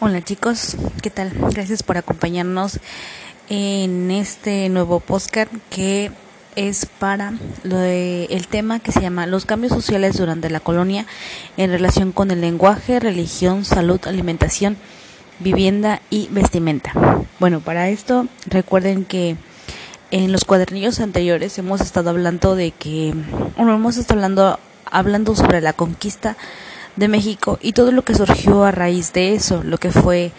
[0.00, 1.32] Hola chicos, ¿qué tal?
[1.50, 2.78] Gracias por acompañarnos
[3.48, 6.12] en este nuevo podcast que
[6.54, 7.32] es para
[7.64, 11.04] lo de, el tema que se llama los cambios sociales durante la colonia
[11.56, 14.76] en relación con el lenguaje, religión, salud, alimentación,
[15.40, 16.92] vivienda y vestimenta.
[17.40, 19.34] Bueno, para esto recuerden que
[20.12, 23.12] en los cuadernillos anteriores hemos estado hablando de que,
[23.56, 24.60] bueno, hemos estado hablando,
[24.92, 26.36] hablando sobre la conquista
[26.98, 30.32] de México y todo lo que surgió a raíz de eso, lo que fue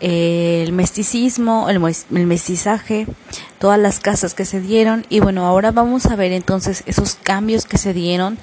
[0.00, 1.80] eh, el mesticismo, el,
[2.26, 3.06] mestizaje,
[3.58, 7.64] todas las casas que se dieron y bueno, ahora vamos a ver entonces esos cambios
[7.64, 8.38] que se dieron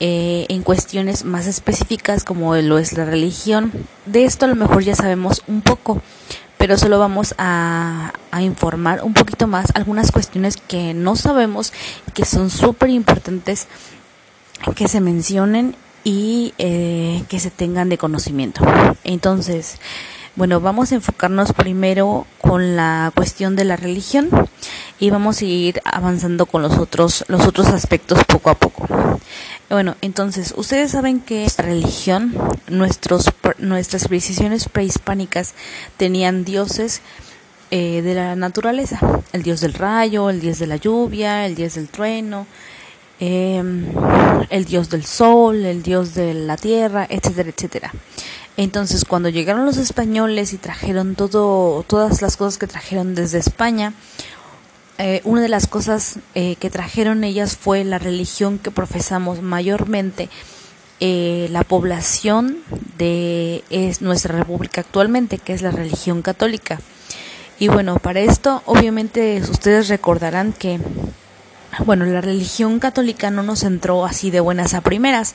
[0.00, 3.72] eh, en cuestiones más específicas como lo es la religión.
[4.06, 6.02] De esto a lo mejor ya sabemos un poco,
[6.58, 11.72] pero solo vamos a, a informar un poquito más algunas cuestiones que no sabemos
[12.08, 13.68] y que son súper importantes
[14.74, 18.64] que se mencionen y eh, que se tengan de conocimiento.
[19.04, 19.78] Entonces,
[20.34, 24.30] bueno, vamos a enfocarnos primero con la cuestión de la religión
[24.98, 28.86] y vamos a ir avanzando con los otros los otros aspectos poco a poco.
[29.68, 32.34] Bueno, entonces, ustedes saben que la religión,
[32.68, 33.26] nuestros
[33.58, 35.54] nuestras civilizaciones prehispánicas
[35.96, 37.00] tenían dioses
[37.70, 38.98] eh, de la naturaleza,
[39.32, 42.46] el dios del rayo, el dios de la lluvia, el dios del trueno,
[43.24, 43.86] Em,
[44.50, 47.92] el dios del sol, el dios de la tierra, etcétera, etcétera.
[48.56, 53.94] Entonces, cuando llegaron los españoles y trajeron todo, todas las cosas que trajeron desde España,
[54.98, 60.28] eh, una de las cosas eh, que trajeron ellas fue la religión que profesamos mayormente
[60.98, 62.56] eh, la población
[62.98, 66.80] de es nuestra república actualmente, que es la religión católica.
[67.60, 70.80] Y bueno, para esto, obviamente, ustedes recordarán que
[71.80, 75.34] bueno, la religión católica no nos entró así de buenas a primeras,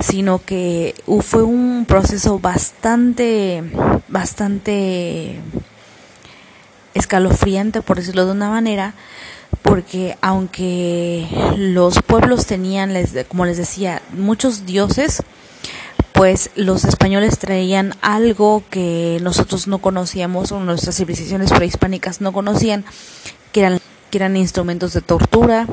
[0.00, 3.64] sino que fue un proceso bastante,
[4.08, 5.40] bastante
[6.94, 8.94] escalofriante, por decirlo de una manera,
[9.62, 11.26] porque aunque
[11.56, 12.94] los pueblos tenían,
[13.28, 15.22] como les decía, muchos dioses,
[16.12, 22.84] pues los españoles traían algo que nosotros no conocíamos o nuestras civilizaciones prehispánicas no conocían,
[23.52, 23.80] que eran
[24.10, 25.66] que eran instrumentos de tortura,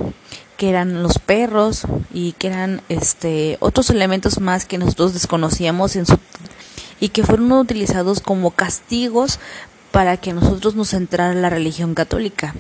[0.58, 1.84] que eran los perros
[2.14, 6.18] y que eran este otros elementos más que nosotros desconocíamos en su
[7.00, 9.40] y que fueron utilizados como castigos
[9.92, 12.56] para que nosotros nos entrara la religión católica.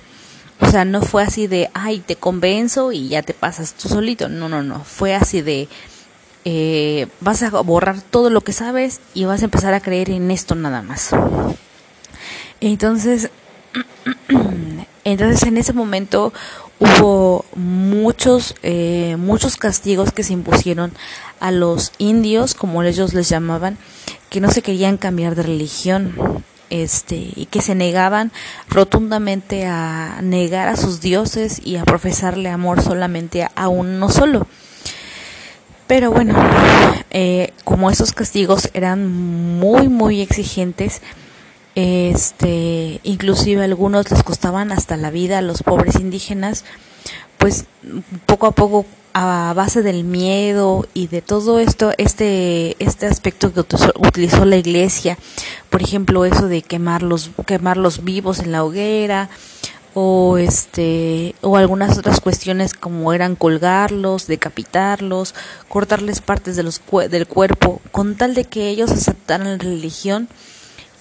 [0.59, 4.29] O sea, no fue así de, ay, te convenzo y ya te pasas tú solito.
[4.29, 4.83] No, no, no.
[4.83, 5.67] Fue así de,
[6.45, 10.29] eh, vas a borrar todo lo que sabes y vas a empezar a creer en
[10.29, 11.11] esto nada más.
[12.61, 13.29] Entonces,
[15.03, 16.33] Entonces en ese momento
[16.79, 20.91] hubo muchos, eh, muchos castigos que se impusieron
[21.39, 23.77] a los indios, como ellos les llamaban,
[24.29, 28.31] que no se querían cambiar de religión este y que se negaban
[28.67, 34.47] rotundamente a negar a sus dioses y a profesarle amor solamente a uno solo.
[35.85, 36.33] Pero bueno,
[37.11, 39.07] eh, como esos castigos eran
[39.59, 41.01] muy muy exigentes,
[41.75, 46.65] este inclusive algunos les costaban hasta la vida a los pobres indígenas
[47.37, 47.65] pues
[48.25, 53.59] poco a poco a base del miedo y de todo esto este este aspecto que
[53.59, 55.17] utilizó, la iglesia
[55.69, 59.29] por ejemplo eso de quemarlos quemarlos vivos en la hoguera
[59.93, 65.35] o este o algunas otras cuestiones como eran colgarlos, decapitarlos,
[65.67, 70.27] cortarles partes de los del cuerpo con tal de que ellos aceptaran la religión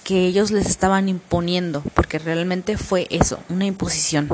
[0.03, 4.29] que ellos les estaban imponiendo, porque realmente fue eso, una imposición.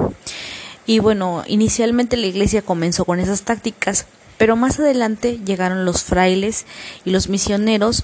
[0.85, 6.65] Y bueno, inicialmente la iglesia comenzó con esas tácticas, pero más adelante llegaron los frailes
[7.05, 8.03] y los misioneros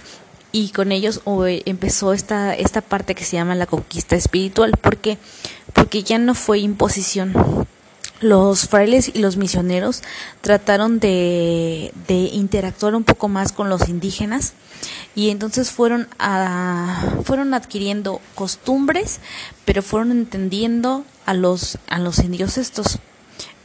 [0.52, 1.22] y con ellos
[1.66, 5.18] empezó esta, esta parte que se llama la conquista espiritual, porque
[5.76, 7.34] porque ya no fue imposición.
[8.26, 10.02] Los frailes y los misioneros
[10.42, 14.54] trataron de, de interactuar un poco más con los indígenas
[15.14, 19.20] y entonces fueron a, fueron adquiriendo costumbres
[19.64, 22.98] pero fueron entendiendo a los a los indios estos.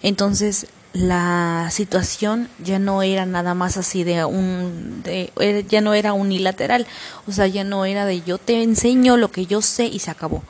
[0.02, 6.12] Entonces la situación ya no era nada más así de un de, ya no era
[6.12, 6.87] unilateral.
[7.28, 10.10] O sea ya no era de yo te enseño lo que yo sé y se
[10.10, 10.42] acabó.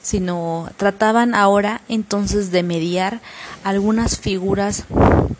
[0.00, 3.20] Sino trataban ahora entonces de mediar
[3.64, 4.84] algunas figuras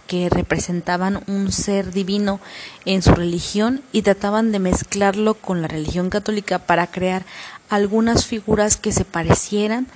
[0.08, 2.40] que representaban un ser divino
[2.84, 7.24] en su religión y trataban de mezclarlo con la religión católica para crear
[7.68, 9.86] algunas figuras que se parecieran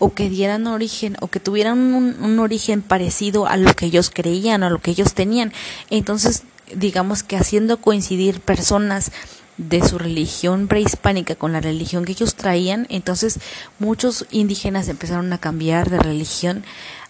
[0.00, 4.62] o que dieran origen o que tuvieran un, origen parecido a lo que ellos creían
[4.62, 5.52] o a lo que ellos tenían.
[5.90, 6.42] Entonces,
[6.74, 9.12] digamos que haciendo coincidir personas
[9.58, 13.38] de su religión prehispánica con la religión que ellos traían, entonces
[13.78, 16.64] muchos indígenas empezaron a cambiar de religión,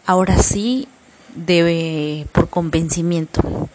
[0.05, 0.89] ahora sí
[1.37, 3.69] debe por convencimiento.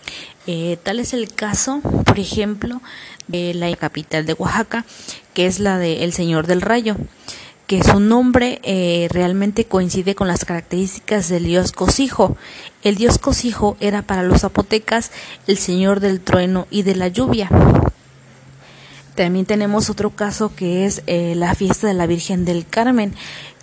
[0.46, 2.82] Eh, tal es el caso, por ejemplo,
[3.28, 4.86] de la capital de Oaxaca,
[5.34, 6.98] que es la de El Señor del Rayo,
[7.68, 12.38] que su nombre eh, realmente coincide con las características del dios Cosijo.
[12.84, 15.12] El dios Cosijo era para los zapotecas
[15.48, 17.50] el señor del trueno y de la lluvia.
[19.16, 23.14] También tenemos otro caso que es eh, la fiesta de la Virgen del Carmen,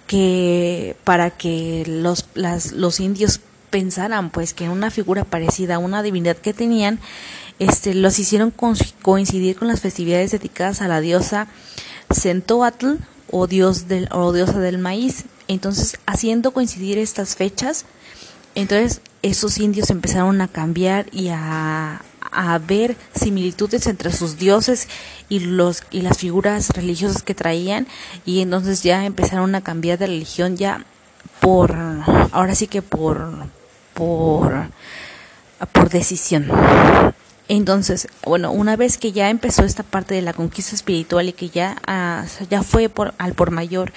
[0.06, 3.40] que para que los, los indios
[3.70, 6.98] pensaran pues que una figura parecida a una divinidad que tenían,
[7.58, 8.52] este, los hicieron
[9.02, 11.46] coincidir con las festividades dedicadas a la diosa
[12.10, 12.96] Centoatl
[13.32, 15.24] o, dios del, o diosa del maíz.
[15.48, 17.84] Entonces, haciendo coincidir estas fechas,
[18.54, 24.88] entonces esos indios empezaron a cambiar y a, a ver similitudes entre sus dioses
[25.28, 27.86] y los y las figuras religiosas que traían
[28.24, 30.84] y entonces ya empezaron a cambiar de religión ya
[31.40, 31.76] por
[32.32, 33.48] ahora sí que por
[33.94, 34.68] por,
[35.72, 36.48] por decisión.
[37.52, 41.50] Entonces, bueno, una vez que ya empezó esta parte de la conquista espiritual y que
[41.50, 43.92] ya, ah, ya fue por, al por mayor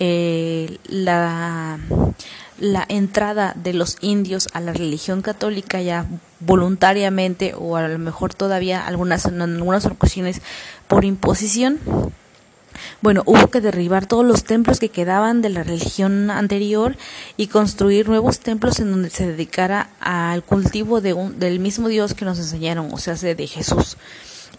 [0.00, 1.78] eh, la,
[2.58, 6.06] la entrada de los indios a la religión católica ya
[6.40, 10.42] voluntariamente o a lo mejor todavía algunas, en algunas ocasiones
[10.88, 11.78] por imposición,
[13.00, 16.96] bueno, hubo que derribar todos los templos que quedaban de la religión anterior
[17.36, 22.14] y construir nuevos templos en donde se dedicara al cultivo de un, del mismo Dios
[22.14, 23.96] que nos enseñaron, o sea, de Jesús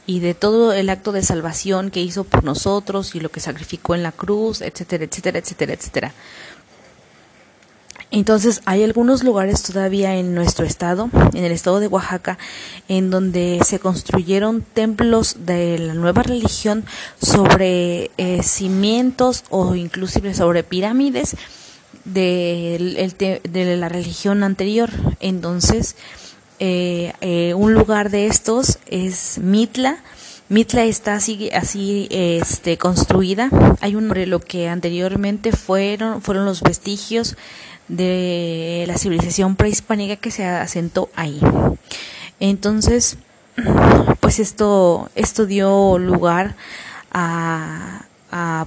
[0.10, 3.94] y de todo el acto de salvación que hizo por nosotros y lo que sacrificó
[3.94, 6.14] en la cruz, etcétera, etcétera, etcétera, etcétera.
[8.12, 12.40] Entonces hay algunos lugares todavía en nuestro estado, en el estado de Oaxaca,
[12.88, 16.86] en donde se construyeron templos de la nueva religión
[17.22, 21.36] sobre eh, cimientos o inclusive sobre pirámides
[22.04, 24.90] de, la religión anterior.
[25.20, 25.96] Entonces,
[26.58, 30.04] eh, eh, un lugar de estos es Mitla.
[30.50, 33.52] Mitla está así, así este, construida.
[33.82, 37.38] Hay un lo que anteriormente fueron, fueron los vestigios
[37.90, 41.40] de la civilización prehispánica que se asentó ahí.
[42.40, 43.18] Entonces,
[44.20, 46.56] pues esto, esto dio lugar
[47.12, 48.06] a,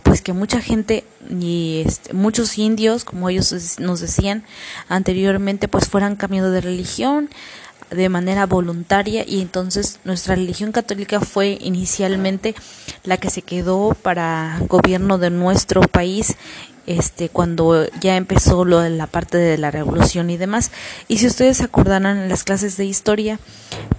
[0.02, 4.44] pues que mucha gente y este, muchos indios, como ellos nos decían
[4.88, 7.30] anteriormente, pues fueran cambiando de religión
[7.90, 12.54] de manera voluntaria y entonces nuestra religión católica fue inicialmente
[13.04, 16.36] la que se quedó para gobierno de nuestro país
[16.86, 20.70] este cuando ya empezó lo la parte de la revolución y demás.
[21.08, 23.38] Y si ustedes se acordarán en las clases de historia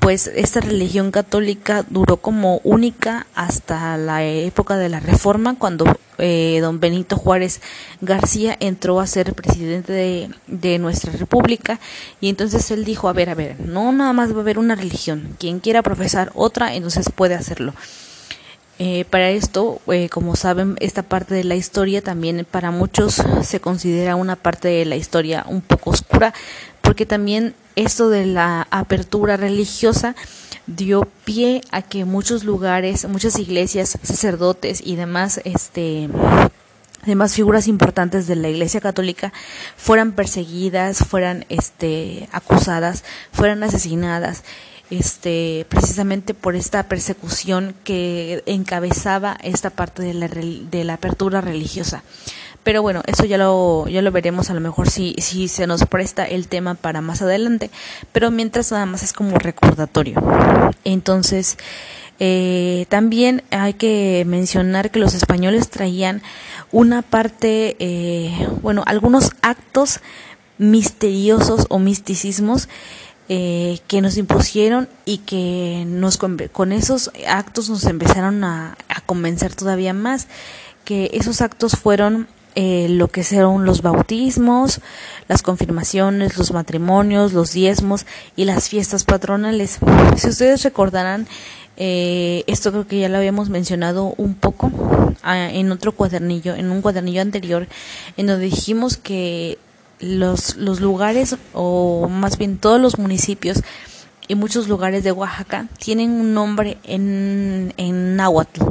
[0.04, 5.86] pues esta religión católica duró como única hasta la época de la reforma cuando
[6.18, 7.62] eh, don Benito Juárez
[8.02, 11.80] García entró a ser presidente de, de nuestra república.
[12.20, 14.76] Y entonces él dijo a ver a ver no nada más va a haber una
[14.76, 15.36] religión.
[15.40, 17.74] Quien quiera profesar otra entonces puede hacerlo
[18.86, 23.62] eh, para esto, eh, como saben, esta parte de la historia también para muchos se
[23.62, 26.34] considera una parte de la historia un poco oscura,
[26.82, 30.18] porque también esto de la apertura religiosa
[30.68, 36.10] dio pie a que muchos lugares, muchas iglesias, sacerdotes y demás, este,
[37.06, 39.32] demás figuras importantes de la Iglesia Católica
[39.78, 44.44] fueran perseguidas, fueran, este, acusadas, fueran asesinadas
[45.00, 52.04] este, precisamente por esta persecución que encabezaba esta parte de la, de la apertura religiosa.
[52.64, 55.86] Pero bueno, eso ya lo, ya lo veremos a lo mejor si, si se nos
[55.86, 57.72] presta el tema para más adelante.
[58.12, 60.22] Pero mientras nada más es como recordatorio.
[60.86, 61.58] Entonces,
[62.20, 66.22] eh, también hay que mencionar que los españoles traían
[66.72, 70.00] una parte, eh, bueno, algunos actos
[70.58, 72.70] misteriosos o misticismos
[73.36, 79.92] eh, que nos impusieron y que nos con esos actos nos empezaron a, convencer todavía
[79.92, 80.28] más
[80.86, 84.82] que esos actos fueron eh, lo que fueron los bautismos,
[85.28, 89.80] las confirmaciones, los matrimonios, los diezmos y las fiestas patronales.
[90.16, 91.26] Si ustedes recordarán,
[91.76, 94.72] eh, esto creo que ya lo habíamos mencionado un poco
[95.24, 97.68] ah, en otro cuadernillo, en un cuadernillo anterior,
[98.16, 99.58] en donde dijimos que
[100.04, 103.64] los, los lugares, o más bien todos los municipios
[104.28, 108.64] y muchos lugares de Oaxaca tienen un nombre en, en náhuatl,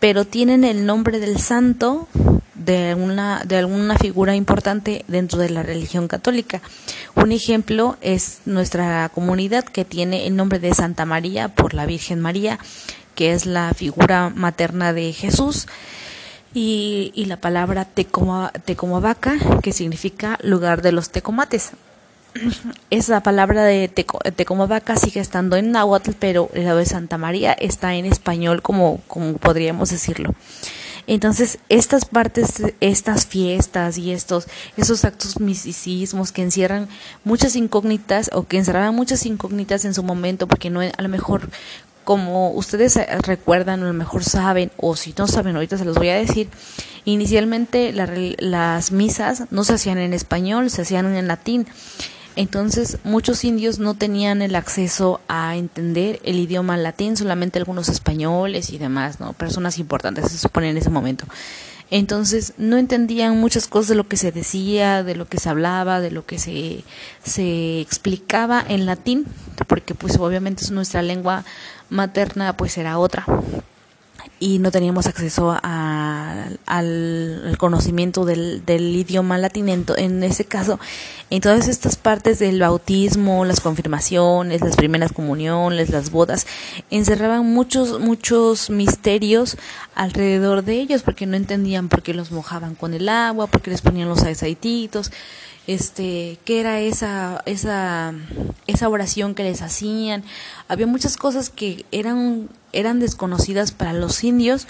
[0.00, 2.08] pero tienen el nombre del santo
[2.54, 6.60] de alguna, de alguna figura importante dentro de la religión católica.
[7.14, 12.20] Un ejemplo es nuestra comunidad que tiene el nombre de Santa María por la Virgen
[12.20, 12.58] María,
[13.14, 15.66] que es la figura materna de Jesús,
[16.54, 21.72] y, y la palabra Tecomabaca, que significa lugar de los tecomates.
[22.90, 28.06] Esa palabra de Tecomabaca sigue estando en náhuatl, pero la de Santa María está en
[28.06, 30.34] español, como, como podríamos decirlo.
[31.06, 36.88] Entonces, estas partes, estas fiestas y estos, esos actos misticismos que encierran
[37.24, 41.48] muchas incógnitas o que encerraban muchas incógnitas en su momento, porque no, a lo mejor
[42.04, 46.08] como ustedes recuerdan, a lo mejor saben, o si no saben, ahorita se los voy
[46.08, 46.48] a decir,
[47.04, 51.66] inicialmente las misas no se hacían en español, se hacían en latín.
[52.34, 58.70] Entonces muchos indios no tenían el acceso a entender el idioma latín, solamente algunos españoles
[58.70, 59.34] y demás, ¿no?
[59.34, 61.26] Personas importantes se supone en ese momento.
[61.94, 66.00] Entonces no entendían muchas cosas de lo que se decía, de lo que se hablaba,
[66.00, 66.84] de lo que se,
[67.22, 69.26] se explicaba en latín,
[69.66, 71.44] porque pues obviamente es nuestra lengua
[71.90, 73.26] materna, pues era otra
[74.42, 76.58] y no teníamos acceso al,
[77.58, 79.72] conocimiento del, idioma latino.
[79.96, 80.80] En ese caso,
[81.30, 86.48] en todas estas partes del bautismo, las confirmaciones, las primeras comuniones, las bodas,
[86.90, 89.56] encerraban muchos, muchos misterios
[89.94, 93.70] alrededor de ellos porque no entendían por qué los mojaban con el agua, por qué
[93.70, 95.12] les ponían los aceititos
[95.66, 98.14] este, qué era esa, esa,
[98.66, 100.24] esa oración que les hacían.
[100.68, 104.66] Había muchas cosas que eran, eran desconocidas para los indios,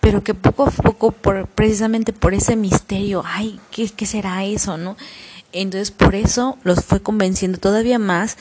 [0.00, 4.76] pero que poco a poco, por, precisamente por ese misterio, ay, ¿qué, ¿qué será eso,
[4.76, 4.96] no?
[5.52, 8.36] Entonces por eso los fue convenciendo todavía más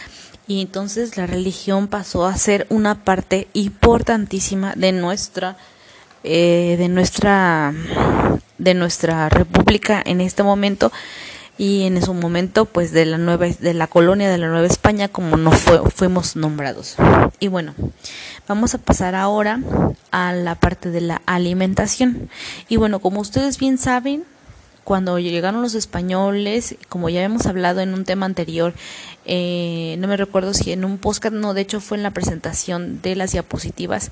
[0.47, 5.57] y entonces la religión pasó a ser una parte importantísima de nuestra
[6.23, 7.73] eh, de nuestra
[8.57, 10.91] de nuestra república en este momento
[11.59, 15.09] y en su momento pues de la nueva de la colonia de la Nueva España
[15.09, 16.95] como no fue, fuimos nombrados.
[17.39, 17.75] Y bueno,
[18.47, 19.59] vamos a pasar ahora
[20.09, 22.29] a la parte de la alimentación.
[22.69, 24.23] Y bueno, como ustedes bien saben,
[24.85, 28.73] cuando llegaron los españoles, como ya hemos hablado en un tema anterior,
[29.25, 33.01] eh, no me recuerdo si en un podcast, no, de hecho fue en la presentación
[33.01, 34.11] de las diapositivas,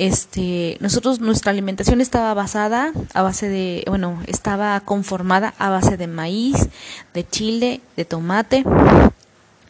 [0.00, 6.06] este, nosotros nuestra alimentación estaba basada a base de, bueno, estaba conformada a base de
[6.06, 6.70] maíz,
[7.12, 8.64] de chile, de tomate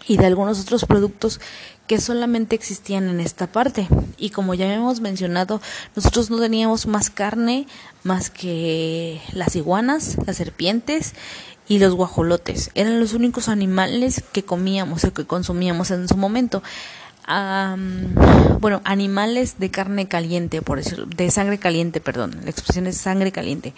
[0.07, 1.41] y de algunos otros productos
[1.89, 3.89] que solamente existían en esta parte.
[4.19, 5.61] Y como ya hemos mencionado,
[5.97, 7.67] nosotros no teníamos más carne
[8.05, 11.15] más que las iguanas, las serpientes
[11.67, 12.71] y los guajolotes.
[12.77, 16.63] Eran los únicos animales que comíamos o que consumíamos en su momento
[18.61, 23.33] bueno, animales de carne caliente, por decirlo, de sangre caliente, perdón, la expresión es sangre
[23.33, 23.75] caliente.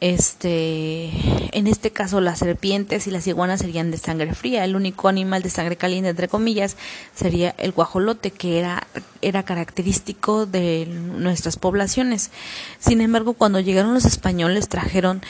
[0.00, 1.12] Este,
[1.56, 4.64] en este caso las serpientes y las iguanas serían de sangre fría.
[4.64, 6.76] El único animal de sangre caliente, entre comillas,
[7.14, 8.88] sería el guajolote, que era,
[9.20, 12.32] era característico de nuestras poblaciones.
[12.80, 15.22] Sin embargo, cuando llegaron los españoles trajeron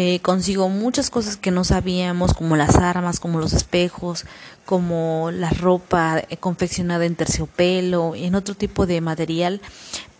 [0.00, 4.26] eh, consigo muchas cosas que no sabíamos, como las armas, como los espejos,
[4.64, 9.60] como la ropa eh, confeccionada en terciopelo, en otro tipo de material,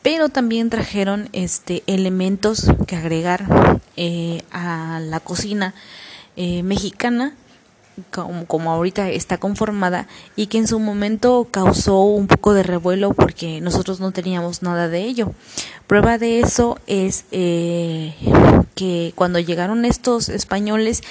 [0.03, 5.75] pero también trajeron este elementos que agregar eh, a la cocina
[6.35, 7.35] mexicana
[8.11, 10.07] como, como, ahorita está conformada
[10.37, 14.89] y que en su momento causó un poco de revuelo porque nosotros no teníamos nada
[14.89, 15.33] de ello.
[15.87, 18.15] Prueba de eso es eh,
[18.79, 21.03] que cuando llegaron estos españoles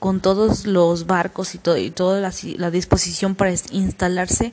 [0.00, 4.52] con todos los barcos y, todo, y toda la, disposición para instalarse,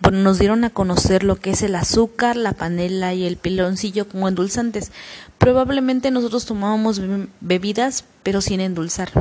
[0.00, 4.08] bueno, nos dieron a conocer lo que es el azúcar, la panela y el piloncillo
[4.08, 4.90] como endulzantes.
[5.38, 7.00] Probablemente nosotros tomábamos
[7.40, 9.12] bebidas, pero sin endulzar.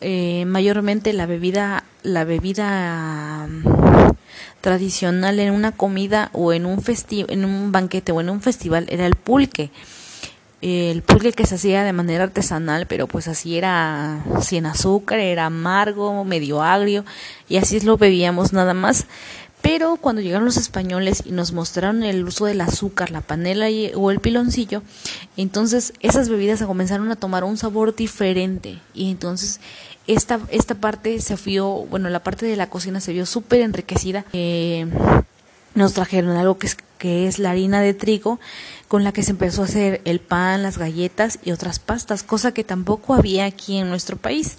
[0.00, 4.14] Eh, mayormente la bebida, la bebida mm,
[4.62, 9.04] tradicional en una comida o en un en un banquete o en un festival era
[9.04, 9.70] el pulque
[10.62, 15.46] el pulque que se hacía de manera artesanal, pero pues así era sin azúcar, era
[15.46, 17.04] amargo, medio agrio,
[17.48, 19.06] y así lo bebíamos nada más.
[19.64, 24.10] Pero cuando llegaron los españoles y nos mostraron el uso del azúcar, la panela o
[24.10, 24.82] el piloncillo,
[25.38, 28.78] entonces esas bebidas comenzaron a tomar un sabor diferente.
[28.92, 29.60] Y entonces
[30.06, 34.26] esta, esta parte se vio, bueno, la parte de la cocina se vio súper enriquecida.
[34.34, 34.86] Eh,
[35.74, 38.40] nos trajeron algo que es, que es la harina de trigo
[38.88, 42.52] con la que se empezó a hacer el pan, las galletas y otras pastas, cosa
[42.52, 44.58] que tampoco había aquí en nuestro país.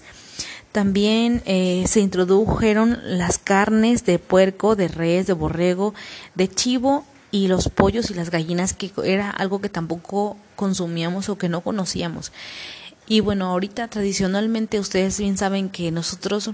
[0.71, 5.93] También eh, se introdujeron las carnes de puerco, de res, de borrego,
[6.35, 11.37] de chivo y los pollos y las gallinas, que era algo que tampoco consumíamos o
[11.37, 12.33] que no conocíamos.
[13.07, 16.49] Y bueno, ahorita tradicionalmente ustedes bien saben que nosotros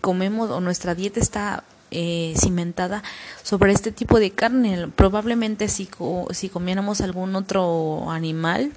[0.00, 3.02] comemos o nuestra dieta está eh, cimentada
[3.42, 4.88] sobre este tipo de carne.
[4.88, 5.88] Probablemente si,
[6.30, 8.72] si comiéramos algún otro animal,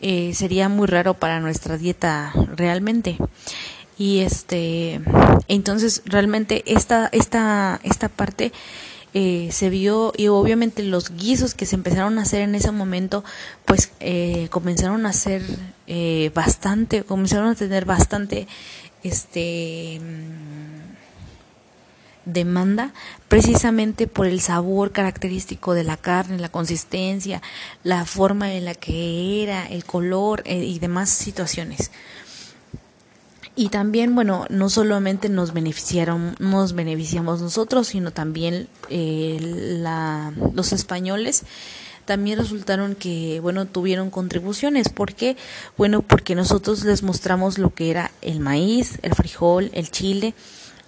[0.00, 3.18] eh, sería muy raro para nuestra dieta realmente
[4.00, 5.02] y este
[5.46, 8.50] entonces realmente esta esta esta parte
[9.12, 13.24] eh, se vio y obviamente los guisos que se empezaron a hacer en ese momento
[13.66, 15.42] pues eh, comenzaron a ser
[15.86, 18.48] eh, bastante comenzaron a tener bastante
[19.02, 20.00] este
[22.24, 22.92] demanda
[23.28, 27.42] precisamente por el sabor característico de la carne, la consistencia,
[27.82, 31.90] la forma en la que era, el color y demás situaciones.
[33.56, 39.82] Y también, bueno, no solamente nos beneficiaron, nos beneficiamos nosotros, sino también eh,
[40.54, 41.44] los españoles
[42.06, 44.88] también resultaron que, bueno, tuvieron contribuciones.
[44.88, 45.36] ¿Por qué?
[45.76, 50.34] Bueno, porque nosotros les mostramos lo que era el maíz, el frijol, el chile,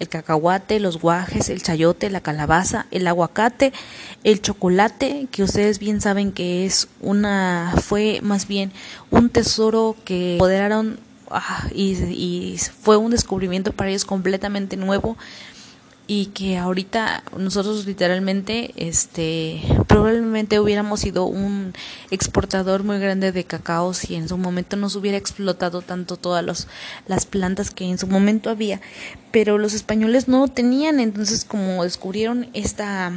[0.03, 3.73] el cacahuate, los guajes, el chayote, la calabaza, el aguacate,
[4.23, 8.71] el chocolate, que ustedes bien saben que es una, fue más bien
[9.09, 10.99] un tesoro que apoderaron
[11.35, 15.17] Ah, y, fue un descubrimiento para ellos completamente nuevo
[16.05, 21.73] y que ahorita nosotros literalmente este probablemente hubiéramos sido un
[22.11, 26.67] exportador muy grande de cacao si en su momento nos hubiera explotado tanto todas los,
[27.07, 28.81] las plantas que en su momento había.
[29.31, 33.11] Pero los españoles no tenían entonces como descubrieron esta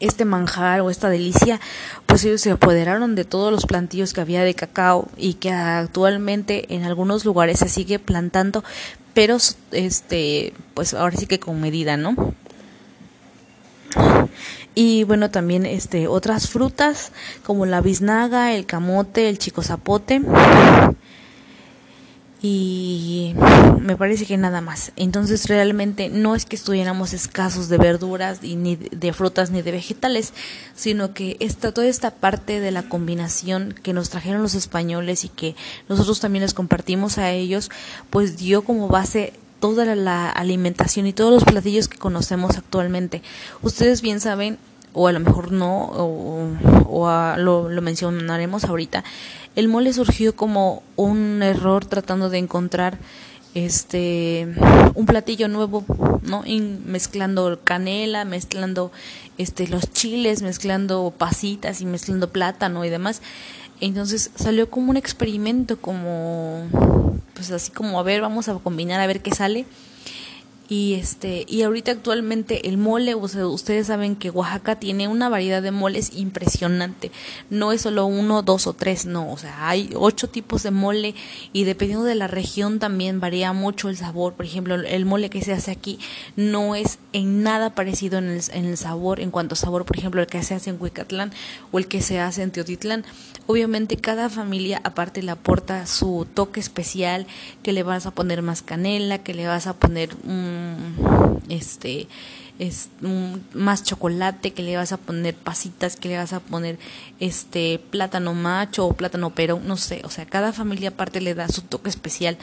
[0.00, 1.60] este manjar o esta delicia,
[2.06, 6.74] pues ellos se apoderaron de todos los plantillos que había de cacao y que actualmente
[6.74, 8.64] en algunos lugares se sigue plantando,
[9.14, 9.38] pero
[9.72, 12.14] este, pues ahora sí que con medida, ¿no?
[14.74, 17.12] Y bueno, también este otras frutas
[17.42, 20.20] como la biznaga, el camote, el chico zapote
[22.48, 23.34] y
[23.80, 24.92] me parece que nada más.
[24.94, 29.72] Entonces realmente no es que estuviéramos escasos de verduras y ni de frutas ni de
[29.72, 30.32] vegetales,
[30.76, 35.28] sino que esta, toda esta parte de la combinación que nos trajeron los españoles y
[35.28, 35.56] que
[35.88, 37.68] nosotros también les compartimos a ellos,
[38.10, 43.22] pues dio como base toda la alimentación y todos los platillos que conocemos actualmente.
[43.62, 44.58] Ustedes bien saben
[44.98, 46.48] o a lo mejor no, o,
[46.88, 49.04] o lo, lo mencionaremos ahorita,
[49.54, 52.98] el mole surgió como un error tratando de encontrar
[53.52, 54.48] este
[54.94, 55.84] un platillo nuevo,
[56.22, 56.44] ¿no?
[56.86, 58.90] mezclando canela, mezclando
[59.36, 63.20] este los chiles, mezclando pasitas y mezclando plátano y demás.
[63.80, 66.66] Entonces salió como un experimento, como
[67.34, 69.66] pues así como a ver, vamos a combinar a ver qué sale
[70.68, 75.70] y este y ahorita actualmente el mole ustedes saben que Oaxaca tiene una variedad de
[75.70, 77.10] moles impresionante.
[77.50, 81.14] No es solo uno dos o tres no o sea hay ocho tipos de mole
[81.52, 84.34] y dependiendo de la región también varía mucho el sabor.
[84.34, 85.98] Por ejemplo el mole que se hace aquí
[86.34, 89.96] no es en nada parecido en el, en el sabor en cuanto a sabor por
[89.96, 91.32] ejemplo el que se hace en Huicatlán
[91.70, 93.04] o el que se hace en Teotitlán.
[93.46, 97.26] Obviamente cada familia aparte le aporta su toque especial
[97.62, 100.55] que le vas a poner más canela que le vas a poner un
[101.48, 102.08] este
[102.58, 102.88] es
[103.52, 106.78] más chocolate que le vas a poner pasitas que le vas a poner
[107.20, 111.48] este plátano macho o plátano pero no sé o sea cada familia aparte le da
[111.48, 112.38] su toque especial.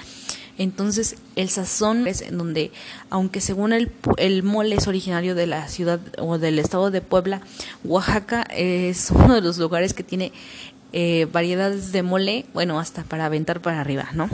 [0.59, 2.71] Entonces el sazón es en donde
[3.09, 7.41] aunque según el, el mole es originario de la ciudad o del estado de Puebla
[7.83, 10.31] Oaxaca es uno de los lugares que tiene
[10.91, 14.29] eh, variedades de mole bueno hasta para aventar para arriba no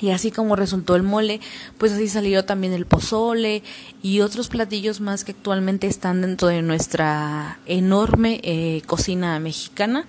[0.00, 1.40] y así como resultó el mole,
[1.78, 3.62] pues así salió también el pozole
[4.02, 10.06] y otros platillos más que actualmente están dentro de nuestra enorme eh, cocina mexicana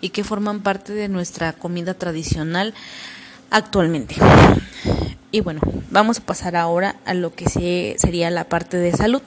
[0.00, 2.74] y que forman parte de nuestra comida tradicional
[3.50, 4.16] actualmente.
[5.32, 7.48] Y bueno, vamos a pasar ahora a lo que
[7.98, 9.22] sería la parte de salud.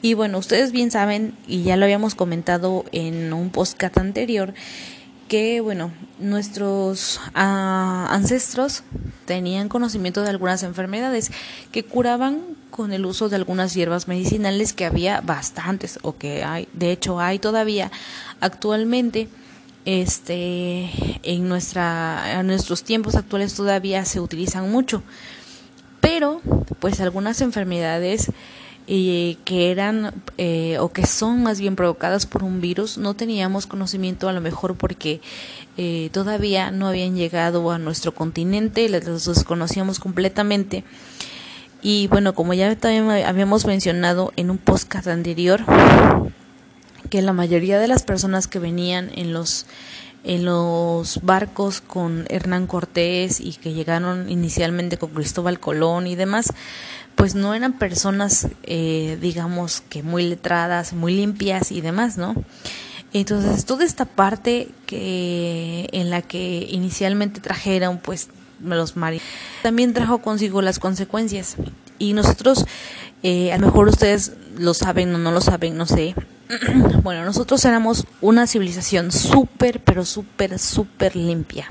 [0.00, 4.54] Y bueno, ustedes bien saben, y ya lo habíamos comentado en un podcast anterior,
[5.28, 8.82] que, bueno, nuestros ah, ancestros
[9.26, 11.30] tenían conocimiento de algunas enfermedades
[11.70, 16.68] que curaban con el uso de algunas hierbas medicinales que había bastantes o que hay,
[16.72, 17.90] de hecho hay todavía
[18.40, 19.28] actualmente
[19.84, 20.90] este
[21.22, 25.02] en nuestra en nuestros tiempos actuales todavía se utilizan mucho.
[26.00, 26.40] Pero
[26.78, 28.30] pues algunas enfermedades
[28.90, 33.66] y que eran eh, o que son más bien provocadas por un virus, no teníamos
[33.66, 35.20] conocimiento a lo mejor porque
[35.76, 40.84] eh, todavía no habían llegado a nuestro continente, los desconocíamos completamente.
[41.82, 45.60] Y bueno, como ya también habíamos mencionado en un podcast anterior,
[47.10, 49.66] que la mayoría de las personas que venían en los
[50.24, 56.52] en los barcos con Hernán Cortés y que llegaron inicialmente con Cristóbal Colón y demás,
[57.18, 62.36] pues no eran personas, eh, digamos que muy letradas, muy limpias y demás, ¿no?
[63.12, 68.28] Entonces, toda esta parte que en la que inicialmente trajeron, pues,
[68.62, 69.26] los marinos,
[69.64, 71.56] también trajo consigo las consecuencias.
[71.98, 72.66] Y nosotros,
[73.24, 76.14] eh, a lo mejor ustedes lo saben o no lo saben, no sé.
[77.02, 81.66] bueno, nosotros éramos una civilización súper, pero súper, súper limpia.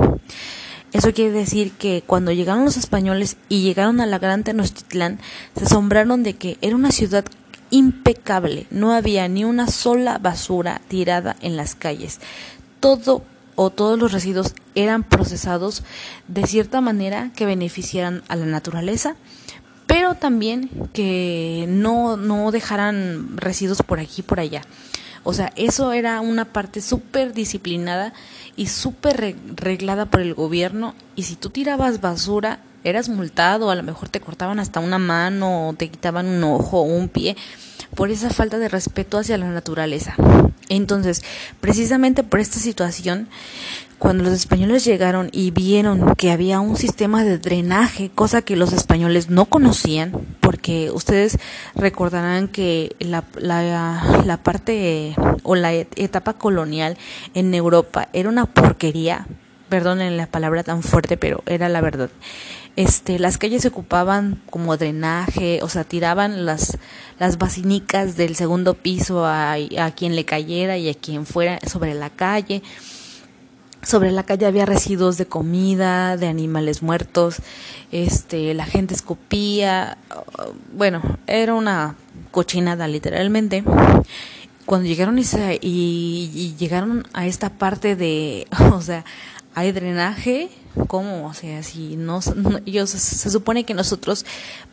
[0.94, 5.20] Eso quiere decir que cuando llegaron los españoles y llegaron a la Gran Tenochtitlán,
[5.58, 7.26] se asombraron de que era una ciudad
[7.70, 12.20] impecable, no había ni una sola basura tirada en las calles.
[12.80, 13.24] Todo
[13.56, 15.84] o todos los residuos eran procesados
[16.28, 19.16] de cierta manera que beneficiaran a la naturaleza,
[19.88, 24.62] pero también que no, no dejaran residuos por aquí y por allá.
[25.24, 28.14] O sea, eso era una parte súper disciplinada
[28.56, 33.84] y súper reglada por el gobierno y si tú tirabas basura eras multado, a lo
[33.84, 37.36] mejor te cortaban hasta una mano o te quitaban un ojo o un pie
[37.96, 40.16] por esa falta de respeto hacia la naturaleza.
[40.70, 41.24] Entonces,
[41.62, 43.28] precisamente por esta situación,
[44.00, 48.74] cuando los españoles llegaron y vieron que había un sistema de drenaje, cosa que los
[48.74, 51.38] españoles no conocían, porque ustedes
[51.76, 56.98] recordarán que la, la, parte o la etapa colonial
[57.34, 59.28] en Europa era una porquería,
[59.70, 62.10] perdonen la palabra tan fuerte, pero era la verdad
[62.78, 66.78] este, las calles se ocupaban como drenaje, o sea, tiraban las,
[67.18, 69.58] las basinicas del segundo piso a
[69.96, 72.62] quien le cayera y a quien fuera sobre la calle.
[73.88, 77.38] Sobre la calle había residuos de comida, de animales muertos,
[77.94, 79.98] este, la gente escupía,
[80.74, 81.96] bueno, era una
[82.32, 83.64] cochinada literalmente.
[84.66, 85.24] Cuando llegaron y,
[85.62, 89.06] y llegaron a esta parte de, o sea,
[89.56, 90.50] hay drenaje,
[90.88, 91.26] ¿cómo?
[91.26, 92.20] O sea, si no,
[92.66, 94.26] ellos se supone que nosotros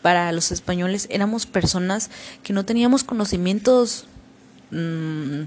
[0.03, 2.11] para los españoles éramos personas
[2.42, 4.07] que no teníamos conocimientos,
[4.72, 5.42] mm,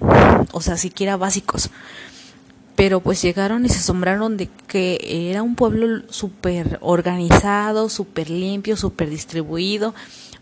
[0.53, 1.69] o sea, siquiera básicos.
[2.77, 8.77] Pero pues llegaron y se asombraron de que era un pueblo súper organizado, súper limpio,
[8.77, 9.93] súper distribuido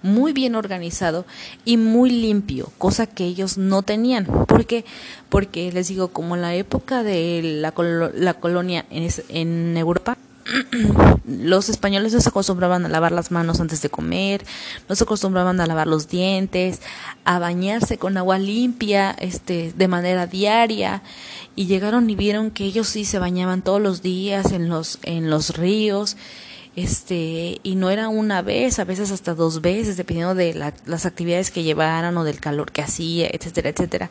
[0.05, 1.25] muy bien organizado
[1.65, 4.25] y muy limpio, cosa que ellos no tenían.
[4.25, 4.85] ¿Por qué?
[5.29, 7.73] Porque les digo, como en la época de la,
[8.13, 10.17] la colonia en, en Europa,
[11.25, 14.45] los españoles no se acostumbraban a lavar las manos antes de comer,
[14.88, 16.81] no se acostumbraban a lavar los dientes,
[17.23, 21.01] a bañarse con agua limpia, este, de manera diaria,
[21.55, 25.29] y llegaron y vieron que ellos sí se bañaban todos los días en los, en
[25.29, 26.17] los ríos,
[26.75, 30.53] este y no era una vez, a veces hasta dos veces, dependiendo de
[30.86, 34.10] las actividades que llevaran o del calor que hacía, etcétera, etcétera.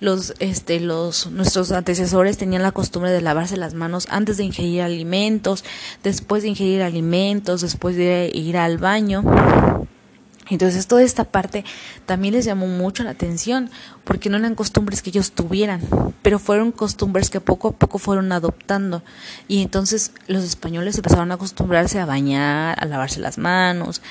[0.00, 4.82] Los, este, los, nuestros antecesores tenían la costumbre de lavarse las manos antes de ingerir
[4.82, 5.64] alimentos,
[6.02, 9.22] después de ingerir alimentos, después de ir al baño.
[10.50, 11.64] Entonces toda esta parte
[12.04, 13.70] también les llamó mucho la atención
[14.04, 15.80] porque no eran costumbres que ellos tuvieran,
[16.22, 19.02] pero fueron costumbres que poco a poco fueron adoptando
[19.48, 24.02] y entonces los españoles empezaron a acostumbrarse a bañar, a lavarse las manos,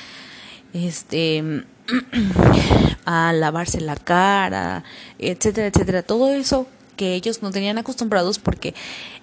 [0.74, 1.66] este
[3.06, 4.84] a lavarse la cara,
[5.20, 8.76] etcétera, etcétera, todo eso que ellos no tenían acostumbrados porque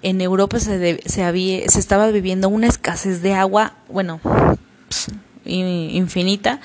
[0.03, 4.21] en Europa se, se, había, se estaba viviendo una escasez de agua, bueno,
[5.45, 6.61] infinita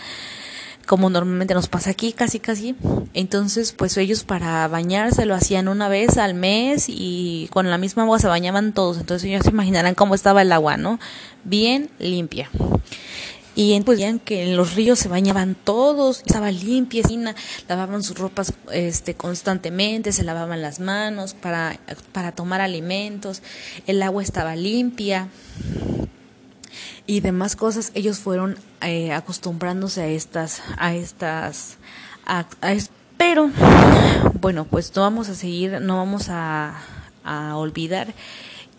[0.85, 2.75] como normalmente nos pasa aquí, casi casi.
[3.13, 8.03] Entonces, pues ellos para bañarse lo hacían una vez al mes y con la misma
[8.03, 8.97] agua se bañaban todos.
[8.97, 10.99] Entonces ellos se imaginarán cómo estaba el agua, ¿no?
[11.43, 12.49] Bien limpia.
[13.55, 17.03] Y pues que en los ríos se bañaban todos, estaba limpia,
[17.69, 21.79] lavaban sus ropas este, constantemente, se lavaban las manos para,
[22.11, 23.41] para tomar alimentos,
[23.87, 25.29] el agua estaba limpia
[27.07, 31.77] y demás cosas, ellos fueron eh, acostumbrándose a estas, a estas,
[32.25, 32.45] a,
[33.17, 33.49] pero
[34.41, 36.81] bueno, pues no vamos a seguir, no vamos a,
[37.23, 38.13] a olvidar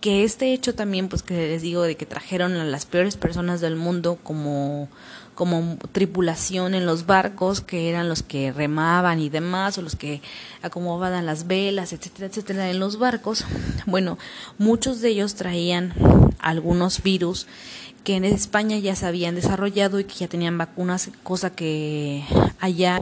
[0.06, 3.60] que este hecho también, pues que les digo, de que trajeron a las peores personas
[3.60, 4.88] del mundo como
[5.34, 10.22] como tripulación en los barcos, que eran los que remaban y demás, o los que
[10.62, 13.44] acomodaban las velas, etcétera, etcétera, en los barcos.
[13.86, 14.16] Bueno,
[14.58, 15.92] muchos de ellos traían
[16.38, 17.48] algunos virus
[18.04, 22.22] que en España ya se habían desarrollado y que ya tenían vacunas, cosa que
[22.60, 23.00] allá.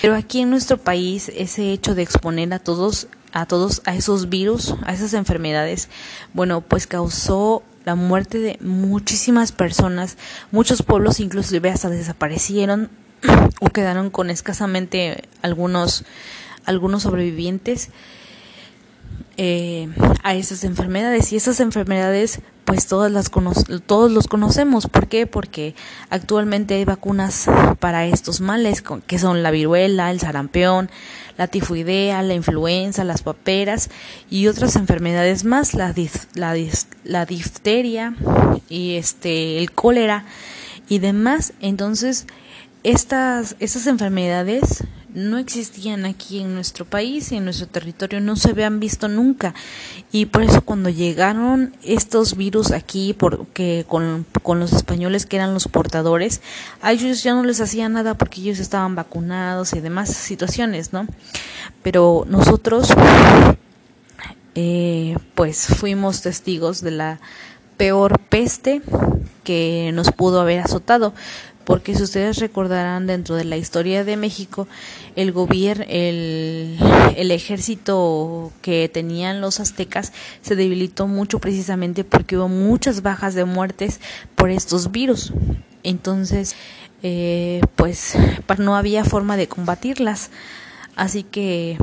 [0.00, 4.30] Pero aquí en nuestro país ese hecho de exponer a todos a todos a esos
[4.30, 5.88] virus, a esas enfermedades,
[6.32, 10.16] bueno, pues causó la muerte de muchísimas personas,
[10.52, 12.88] muchos pueblos inclusive hasta desaparecieron
[13.60, 16.04] o quedaron con escasamente algunos
[16.64, 17.90] algunos sobrevivientes
[19.36, 19.88] eh,
[20.22, 21.32] a esas enfermedades.
[21.32, 23.30] Y esas enfermedades pues todas las
[23.86, 24.86] todos los conocemos.
[24.86, 25.26] ¿por qué?
[25.26, 25.74] porque
[26.10, 27.46] actualmente hay vacunas
[27.78, 30.90] para estos males que son la viruela el sarampión
[31.36, 33.90] la tifoidea la influenza las paperas
[34.30, 35.94] y otras enfermedades más la
[36.34, 36.56] la,
[37.04, 38.14] la difteria
[38.68, 40.24] y este el cólera
[40.88, 41.52] y demás.
[41.60, 42.26] Entonces
[42.82, 48.50] estas estas enfermedades no existían aquí en nuestro país y en nuestro territorio, no se
[48.50, 49.54] habían visto nunca.
[50.12, 55.54] Y por eso cuando llegaron estos virus aquí, porque con, con los españoles que eran
[55.54, 56.40] los portadores,
[56.82, 61.06] a ellos ya no les hacía nada porque ellos estaban vacunados y demás situaciones, ¿no?
[61.82, 62.88] Pero nosotros,
[64.56, 67.20] eh, pues fuimos testigos de la
[67.76, 68.82] peor peste
[69.42, 71.12] que nos pudo haber azotado
[71.64, 74.68] porque si ustedes recordarán dentro de la historia de México,
[75.16, 76.78] el gobierno, el,
[77.30, 84.00] ejército que tenían los aztecas se debilitó mucho precisamente porque hubo muchas bajas de muertes
[84.34, 85.32] por estos virus.
[85.82, 86.54] Entonces,
[87.02, 88.16] eh, pues
[88.58, 90.30] no había forma de combatirlas.
[90.96, 91.76] Así que,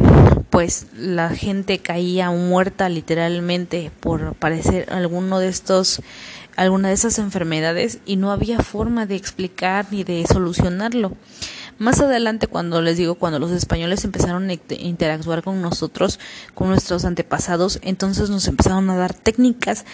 [0.50, 6.02] pues la gente caía muerta literalmente por parecer alguno de estos
[6.56, 11.14] alguna de esas enfermedades y no había forma de explicar ni de solucionarlo.
[11.78, 16.20] Más adelante, cuando les digo, cuando los españoles empezaron a interactuar con nosotros,
[16.54, 19.86] con nuestros antepasados, entonces nos empezaron a dar técnicas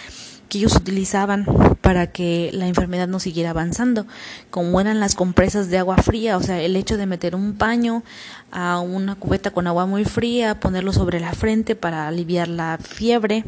[0.48, 1.46] que ellos utilizaban
[1.80, 4.06] para que la enfermedad no siguiera avanzando,
[4.50, 8.02] como eran las compresas de agua fría, o sea, el hecho de meter un paño
[8.50, 13.44] a una cubeta con agua muy fría, ponerlo sobre la frente para aliviar la fiebre,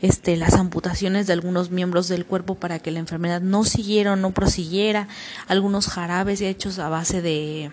[0.00, 4.16] este, las amputaciones de algunos miembros del cuerpo para que la enfermedad no siguiera o
[4.16, 5.08] no prosiguiera,
[5.48, 7.70] algunos jarabes hechos a base de,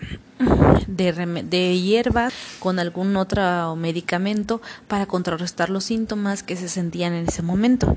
[0.86, 1.12] de,
[1.44, 7.42] de hierba con algún otro medicamento para contrarrestar los síntomas que se sentían en ese
[7.42, 7.96] momento.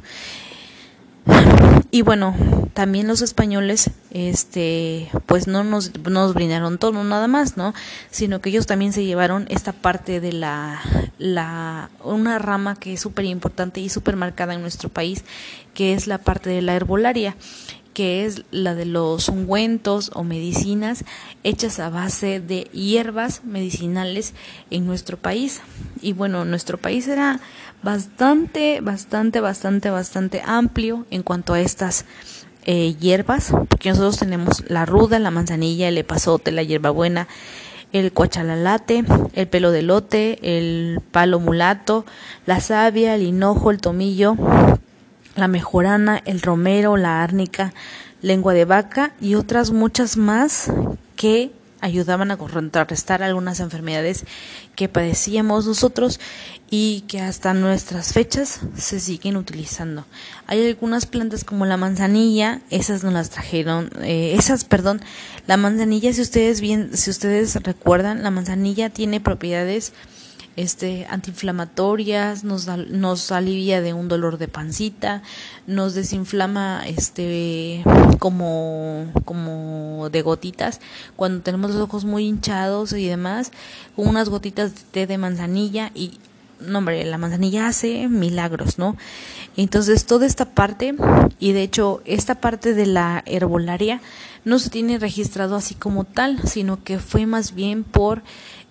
[1.92, 2.36] Y bueno,
[2.74, 7.74] también los españoles, este, pues no nos, nos brindaron todo nada más, ¿no?
[8.12, 10.80] Sino que ellos también se llevaron esta parte de la,
[11.18, 15.26] la, una rama que es súper importante y súper marcada en nuestro país,
[15.74, 17.36] que es la parte de la herbolaria
[17.94, 21.04] que es la de los ungüentos o medicinas
[21.44, 24.34] hechas a base de hierbas medicinales
[24.70, 25.62] en nuestro país.
[26.02, 27.40] Y bueno, nuestro país era
[27.84, 32.06] bastante, bastante, bastante, bastante amplio en cuanto a estas
[32.66, 37.28] eh, hierbas, porque nosotros tenemos la ruda, la manzanilla, el epazote, la hierbabuena,
[37.92, 42.06] el cuachalalate, el pelo de lote, el palo mulato,
[42.46, 44.36] la savia, el hinojo, el tomillo,
[45.40, 47.74] la mejorana, el romero, la árnica,
[48.22, 50.72] lengua de vaca y otras muchas más
[51.16, 54.26] que ayudaban a contrarrestar algunas enfermedades
[54.76, 56.20] que padecíamos nosotros
[56.70, 60.06] y que hasta nuestras fechas se siguen utilizando.
[60.48, 65.02] Hay algunas plantas como la manzanilla, esas nos las trajeron, eh, esas, perdón,
[65.48, 69.94] la manzanilla, si ustedes bien, si ustedes recuerdan, la manzanilla tiene propiedades
[70.56, 75.22] este, antiinflamatorias, nos, nos alivia de un dolor de pancita,
[75.68, 77.84] nos desinflama este,
[78.20, 80.82] como, como de gotitas,
[81.16, 83.52] cuando tenemos los ojos muy hinchados y demás,
[83.96, 86.20] unas gotitas de té de manzanilla y
[86.60, 88.98] no hombre, la manzanilla hace milagros, ¿no?
[89.56, 90.94] Entonces, toda esta parte,
[91.40, 94.02] y de hecho, esta parte de la herbolaria
[94.46, 98.24] no se tiene registrado así como tal, sino que fue más bien por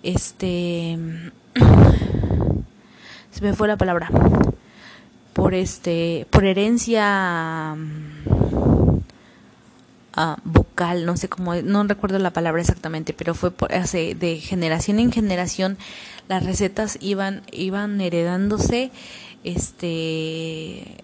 [0.03, 0.97] este
[3.31, 4.09] se me fue la palabra.
[5.33, 7.75] Por este por herencia
[10.17, 14.37] uh, vocal no sé cómo no recuerdo la palabra exactamente pero fue por, hace, de
[14.37, 15.77] generación en generación
[16.27, 18.91] las recetas iban iban heredándose
[19.43, 21.03] este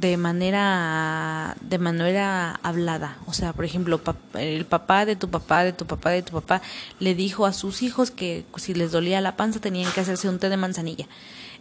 [0.00, 3.18] de manera de manera hablada.
[3.26, 4.00] O sea por ejemplo
[4.34, 6.60] el papá de tu papá de tu papá de tu papá
[7.00, 10.38] le dijo a sus hijos que si les dolía la panza tenían que hacerse un
[10.38, 11.06] té de manzanilla.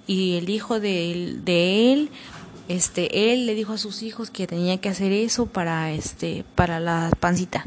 [0.07, 2.09] Y el hijo de él, de él
[2.67, 6.79] este él le dijo a sus hijos que tenía que hacer eso para este para
[6.81, 7.65] la pancita.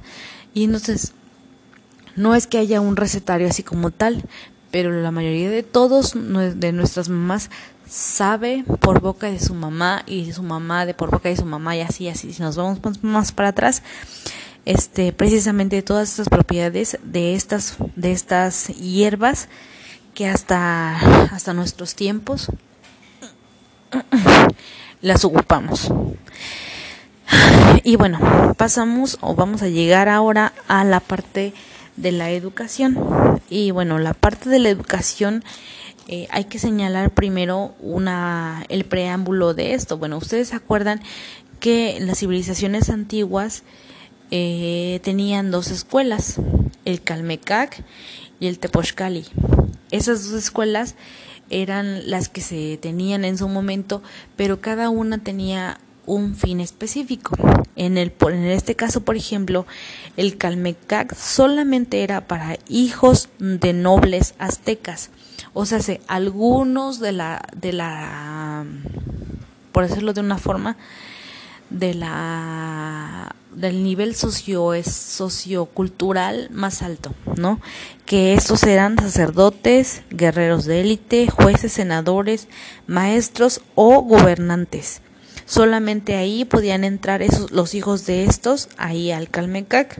[0.53, 1.15] Y entonces
[2.15, 4.25] no es que haya un recetario así como tal
[4.71, 7.51] pero la mayoría de todos de nuestras mamás
[7.89, 11.45] sabe por boca de su mamá y de su mamá de por boca de su
[11.45, 12.33] mamá y así así.
[12.33, 13.83] Si nos vamos más para atrás
[14.65, 19.49] este precisamente todas estas propiedades de estas de estas hierbas
[20.15, 20.99] que hasta
[21.33, 22.49] hasta nuestros tiempos
[25.01, 25.91] las ocupamos.
[27.85, 31.55] Y bueno pasamos o vamos a llegar ahora a la parte
[31.97, 32.99] de la educación.
[33.49, 35.43] Y bueno la parte de la educación
[36.09, 39.99] eh, hay que señalar primero una, el preámbulo de esto.
[39.99, 41.03] Bueno, ustedes se acuerdan
[41.61, 43.63] que las civilizaciones antiguas
[44.31, 46.41] eh, tenían dos escuelas,
[46.85, 47.85] el Calmecac
[48.41, 49.27] y el Tepochcali.
[49.91, 50.95] Esas dos escuelas
[51.51, 54.03] eran las que se tenían en su momento,
[54.37, 57.37] pero cada una tenía un fin específico.
[57.77, 59.67] En, el, en este caso, por ejemplo,
[60.17, 65.11] el Calmecac solamente era para hijos de nobles aztecas.
[65.53, 68.65] O sea, algunos de la, de la,
[69.73, 70.77] por decirlo de una forma,
[71.71, 77.61] de la del nivel socio sociocultural más alto, ¿no?
[78.07, 82.47] Que estos eran sacerdotes, guerreros de élite, jueces, senadores,
[82.87, 85.03] maestros o gobernantes.
[85.45, 89.99] Solamente ahí podían entrar esos, los hijos de estos ahí al Calmecac.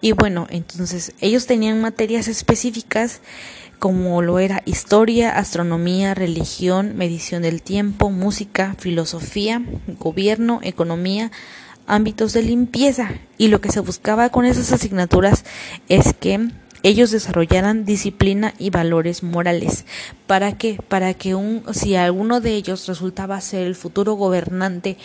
[0.00, 3.20] Y bueno, entonces ellos tenían materias específicas
[3.78, 9.62] como lo era historia, astronomía, religión, medición del tiempo, música, filosofía,
[9.98, 11.32] gobierno, economía,
[11.86, 13.10] ámbitos de limpieza.
[13.38, 15.44] Y lo que se buscaba con esas asignaturas
[15.88, 16.50] es que
[16.82, 19.84] ellos desarrollaran disciplina y valores morales.
[20.26, 20.78] ¿Para qué?
[20.88, 24.96] Para que un, si alguno de ellos resultaba ser el futuro gobernante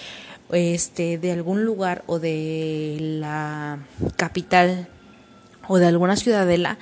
[0.51, 3.79] este, de algún lugar o de la
[4.15, 4.87] capital
[5.67, 6.77] o de alguna ciudadela,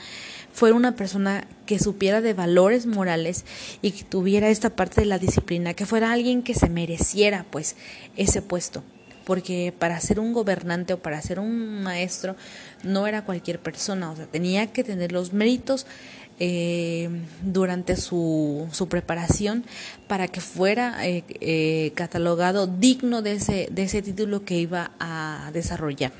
[0.51, 3.45] fuera una persona que supiera de valores morales
[3.81, 7.75] y que tuviera esta parte de la disciplina, que fuera alguien que se mereciera pues
[8.15, 8.83] ese puesto,
[9.25, 12.35] porque para ser un gobernante o para ser un maestro
[12.83, 15.87] no era cualquier persona, o sea, tenía que tener los méritos
[16.39, 17.09] eh,
[17.43, 19.65] durante su, su, preparación
[20.07, 25.51] para que fuera eh, eh, catalogado digno de ese, de ese título que iba a
[25.53, 26.11] desarrollar.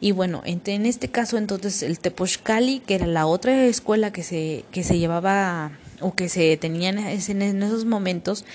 [0.00, 4.64] Y bueno, en, este caso entonces el Tepochcali, que era la otra escuela que se,
[4.72, 8.46] que se llevaba o que se tenía en, en esos momentos,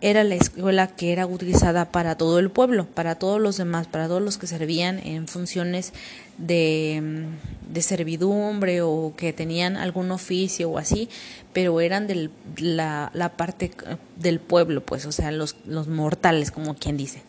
[0.00, 4.06] era la escuela que era utilizada para todo el pueblo, para todos los demás, para
[4.06, 5.92] todos los que servían en funciones
[6.38, 7.26] de,
[7.68, 11.08] de servidumbre o que tenían algún oficio o así,
[11.52, 13.72] pero eran de la, la parte
[14.16, 17.22] del pueblo, pues, o sea, los, los mortales, como quien dice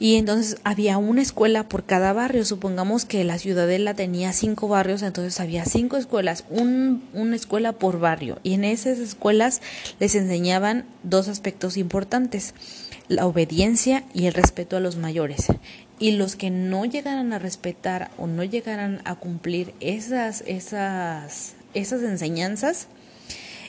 [0.00, 2.46] y entonces había una escuela por cada barrio.
[2.46, 8.00] Supongamos que la ciudadela tenía cinco barrios, entonces había cinco escuelas, un, una escuela por
[8.00, 8.38] barrio.
[8.42, 9.60] Y en esas escuelas
[10.00, 12.54] les enseñaban dos aspectos importantes,
[13.08, 15.48] la obediencia y el respeto a los mayores.
[15.98, 22.02] Y los que no llegaran a respetar o no llegaran a cumplir esas, esas, esas
[22.02, 22.86] enseñanzas,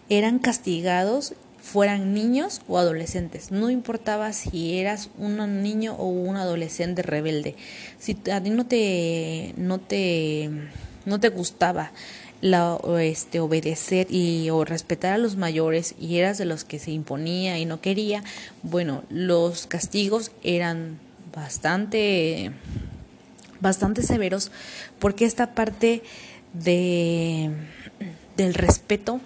[0.07, 1.33] eran castigados
[1.71, 3.49] fueran niños o adolescentes.
[3.49, 7.55] No importaba si eras un niño o un adolescente rebelde.
[7.97, 10.49] Si a ti no te, no te,
[11.05, 11.93] no te gustaba
[12.41, 16.91] la, este, obedecer y o respetar a los mayores y eras de los que se
[16.91, 18.21] imponía y no quería,
[18.63, 20.99] bueno, los castigos eran
[21.33, 22.51] bastante,
[23.61, 24.51] bastante severos
[24.99, 26.03] porque esta parte
[26.53, 27.49] de,
[28.35, 29.21] del respeto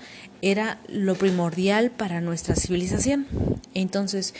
[0.45, 3.25] era lo primordial para nuestra civilización.
[3.73, 4.35] Entonces,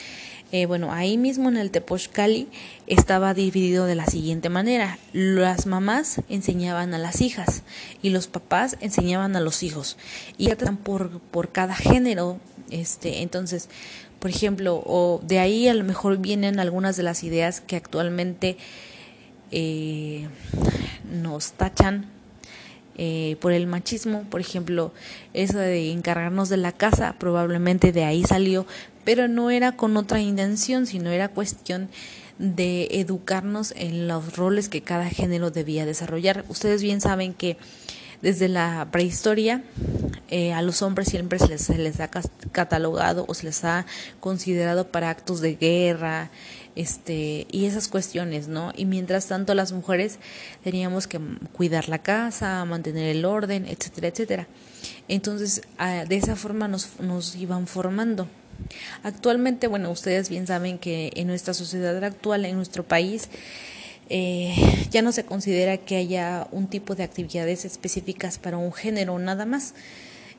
[0.52, 2.48] eh, bueno, ahí mismo en el Tepochcali
[2.86, 5.00] estaba dividido de la siguiente manera.
[5.14, 7.64] Las mamás enseñaban a las hijas
[8.04, 9.98] y los papás enseñaban a los hijos.
[10.38, 12.40] Y por, por cada género.
[12.70, 13.68] Este, entonces,
[14.20, 18.58] por ejemplo, o de ahí a lo mejor vienen algunas de las ideas que actualmente
[19.50, 20.28] eh,
[21.12, 22.15] nos tachan
[22.98, 24.94] eh, por el machismo, por ejemplo,
[25.34, 28.66] eso de encargarnos de la casa, probablemente de ahí salió,
[29.04, 31.90] pero no era con otra intención, sino era cuestión
[32.38, 36.46] de educarnos en los roles que cada género debía desarrollar.
[36.50, 37.58] Ustedes bien saben que
[38.22, 39.64] desde la prehistoria
[40.30, 42.10] eh, a los hombres siempre se les, se les, ha
[42.52, 43.86] catalogado o se les ha
[44.20, 46.30] considerado para actos de guerra,
[46.76, 48.72] este y esas cuestiones, ¿no?
[48.76, 50.20] Y mientras tanto las mujeres
[50.64, 51.20] teníamos que
[51.54, 54.48] cuidar la casa, mantener el orden, etcétera, etcétera.
[55.08, 55.62] Entonces,
[56.08, 58.28] de esa forma nos, nos iban formando.
[59.04, 63.30] Actualmente, bueno, ustedes bien saben que en nuestra sociedad actual, en nuestro país,
[64.10, 64.56] eh,
[64.92, 69.46] ya no se considera que haya un tipo de actividades específicas para un género, nada
[69.46, 69.74] más.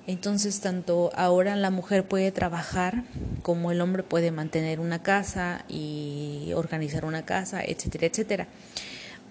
[0.07, 3.03] Entonces, tanto ahora la mujer puede trabajar
[3.43, 8.47] como el hombre puede mantener una casa y organizar una casa, etcétera, etcétera.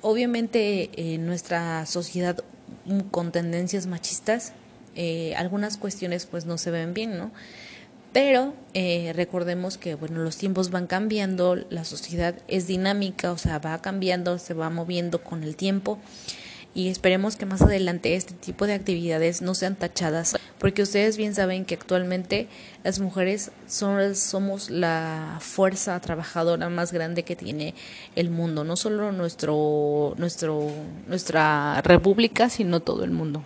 [0.02, 2.44] Obviamente, en nuestra sociedad
[3.12, 4.54] con tendencias machistas,
[4.96, 7.32] eh, algunas cuestiones pues no se ven bien, ¿no?
[8.12, 13.60] Pero eh, recordemos que bueno, los tiempos van cambiando, la sociedad es dinámica, o sea,
[13.60, 16.00] va cambiando, se va moviendo con el tiempo
[16.76, 21.34] y esperemos que más adelante este tipo de actividades no sean tachadas porque ustedes bien
[21.34, 22.48] saben que actualmente
[22.84, 27.76] las mujeres son, somos la fuerza trabajadora más grande que tiene
[28.16, 30.70] el mundo, no solo nuestro, nuestro,
[31.08, 33.44] nuestra república, sino todo el mundo.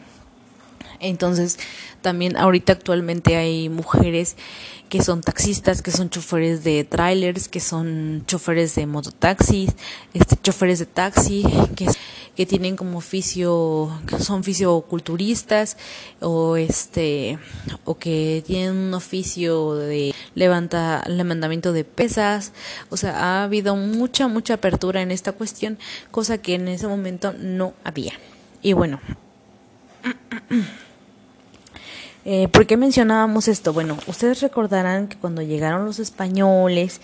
[0.99, 1.57] Entonces,
[2.01, 4.35] también ahorita actualmente hay mujeres
[4.89, 9.71] que son taxistas, que son choferes de trailers, que son choferes de mototaxis,
[10.13, 11.43] este choferes de taxi,
[11.75, 11.87] que,
[12.35, 15.77] que tienen como oficio, que son fisioculturistas
[16.21, 17.37] o este
[17.85, 22.51] o que tienen un oficio de levanta levantamiento de pesas,
[22.89, 25.77] o sea, ha habido mucha mucha apertura en esta cuestión,
[26.09, 28.13] cosa que en ese momento no había.
[28.61, 28.99] Y bueno,
[32.25, 33.73] eh, ¿Por qué mencionábamos esto?
[33.73, 36.99] Bueno, ustedes recordarán que cuando llegaron los españoles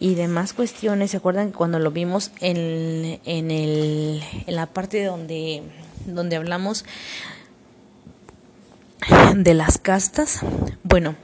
[0.00, 5.04] y demás cuestiones, ¿se acuerdan que cuando lo vimos en, en, el, en la parte
[5.04, 5.62] donde,
[6.06, 6.84] donde hablamos
[9.36, 10.40] de las castas?
[10.82, 11.14] Bueno,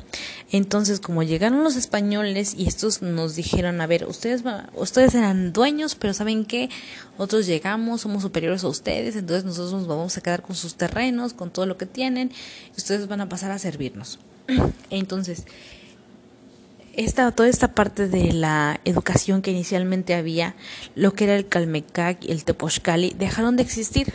[0.50, 4.42] entonces, como llegaron los españoles y estos nos dijeron, a ver, ustedes,
[4.74, 6.68] ustedes eran dueños, pero ¿saben qué?
[7.16, 11.32] Otros llegamos, somos superiores a ustedes, entonces nosotros nos vamos a quedar con sus terrenos,
[11.32, 12.32] con todo lo que tienen,
[12.76, 14.18] y ustedes van a pasar a servirnos.
[14.90, 15.44] Entonces,
[16.94, 20.54] esta, toda esta parte de la educación que inicialmente había,
[20.94, 24.12] lo que era el Calmecac y el Tepochcali, dejaron de existir.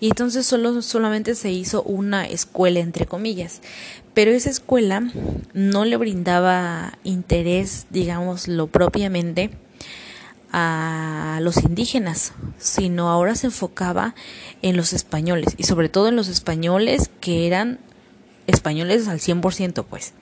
[0.00, 3.60] Y entonces solo, solamente se hizo una escuela, entre comillas.
[4.12, 5.10] Pero esa escuela
[5.52, 9.50] no le brindaba interés, digámoslo propiamente,
[10.52, 14.14] a los indígenas, sino ahora se enfocaba
[14.62, 17.80] en los españoles, y sobre todo en los españoles que eran
[18.46, 20.12] españoles al 100%, pues.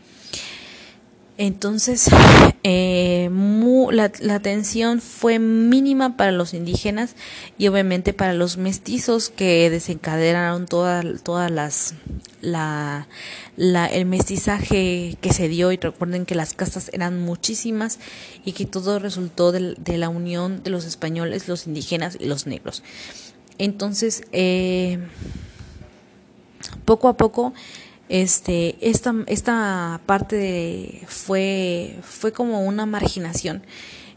[1.43, 2.09] Entonces,
[2.63, 3.29] eh,
[3.91, 7.17] la, la, atención fue mínima para los indígenas
[7.59, 11.95] y obviamente para los mestizos que desencadenaron todas las
[12.43, 13.09] la,
[13.57, 17.99] el mestizaje que se dio y recuerden que las castas eran muchísimas
[18.45, 22.47] y que todo resultó de, de la unión de los españoles, los indígenas y los
[22.47, 22.85] negros.
[23.59, 25.01] Entonces, eh,
[26.85, 27.53] poco a poco
[28.09, 33.63] este esta esta parte fue fue como una marginación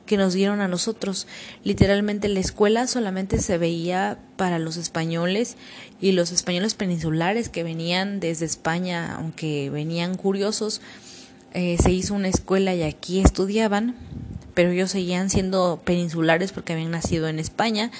[0.05, 1.27] que nos dieron a nosotros.
[1.63, 5.57] Literalmente la escuela solamente se veía para los españoles
[5.99, 10.81] y los españoles peninsulares que venían desde España, aunque venían curiosos,
[11.53, 13.95] eh, se hizo una escuela y aquí estudiaban,
[14.53, 17.91] pero ellos seguían siendo peninsulares porque habían nacido en España,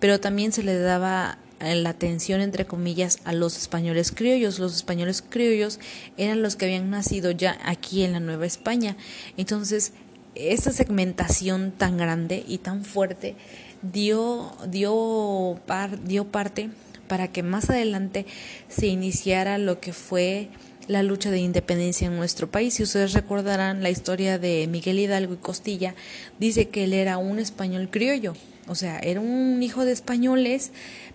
[0.00, 4.58] pero también se les daba la atención entre comillas a los españoles criollos.
[4.58, 5.78] Los españoles criollos
[6.16, 8.96] eran los que habían nacido ya aquí en la Nueva España.
[9.36, 9.92] Entonces,
[10.34, 13.36] esta segmentación tan grande y tan fuerte
[13.82, 16.70] dio, dio, par, dio parte
[17.08, 18.26] para que más adelante
[18.68, 20.48] se iniciara lo que fue
[20.88, 22.74] la lucha de independencia en nuestro país.
[22.74, 25.94] Si ustedes recordarán la historia de Miguel Hidalgo y Costilla,
[26.38, 28.34] dice que él era un español criollo,
[28.66, 30.72] o sea, era un hijo de españoles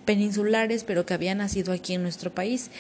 [0.08, 2.72] peninsulares, pero que había nacido aquí en nuestro país.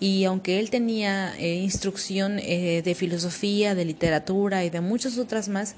[0.00, 5.48] Y aunque él tenía eh, instrucción eh, de filosofía, de literatura y de muchas otras
[5.48, 5.76] más,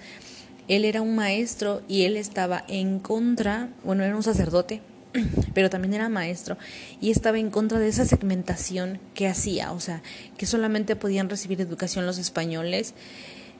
[0.66, 4.80] él era un maestro y él estaba en contra, bueno, era un sacerdote,
[5.54, 6.56] pero también era maestro
[7.02, 10.02] y estaba en contra de esa segmentación que hacía, o sea,
[10.38, 12.94] que solamente podían recibir educación los españoles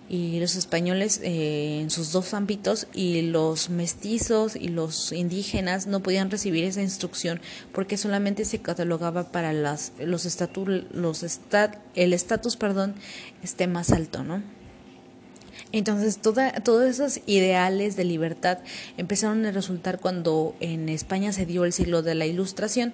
[0.09, 6.01] y los españoles eh, en sus dos ámbitos y los mestizos y los indígenas no
[6.01, 7.41] podían recibir esa instrucción
[7.73, 12.95] porque solamente se catalogaba para las los estatus los estat, el estatus perdón
[13.43, 14.43] este más alto no
[15.73, 18.59] entonces toda, todos esos ideales de libertad
[18.99, 22.93] empezaron a resultar cuando en España se dio el siglo de la ilustración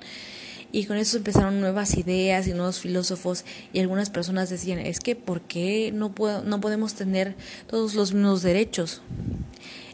[0.73, 5.16] y con eso empezaron nuevas ideas y nuevos filósofos y algunas personas decían, es que
[5.16, 7.35] ¿por qué no, puedo, no podemos tener
[7.66, 9.03] todos los mismos derechos?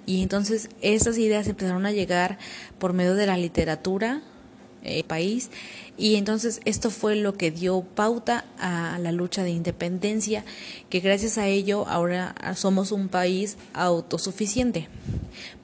[0.05, 2.39] Y entonces esas ideas empezaron a llegar
[2.79, 4.23] por medio de la literatura,
[4.85, 5.51] eh, país,
[5.99, 10.45] y entonces esto fue lo que dio pauta a la lucha de independencia,
[10.91, 14.89] que gracias a ello ahora somos un país autosuficiente.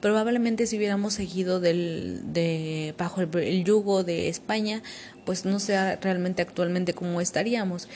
[0.01, 4.81] Probablemente si hubiéramos seguido del, de, bajo el, yugo de España,
[5.25, 7.87] pues no sea realmente actualmente como estaríamos.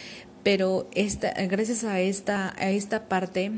[0.43, 3.51] Pero esta, gracias a esta, a esta parte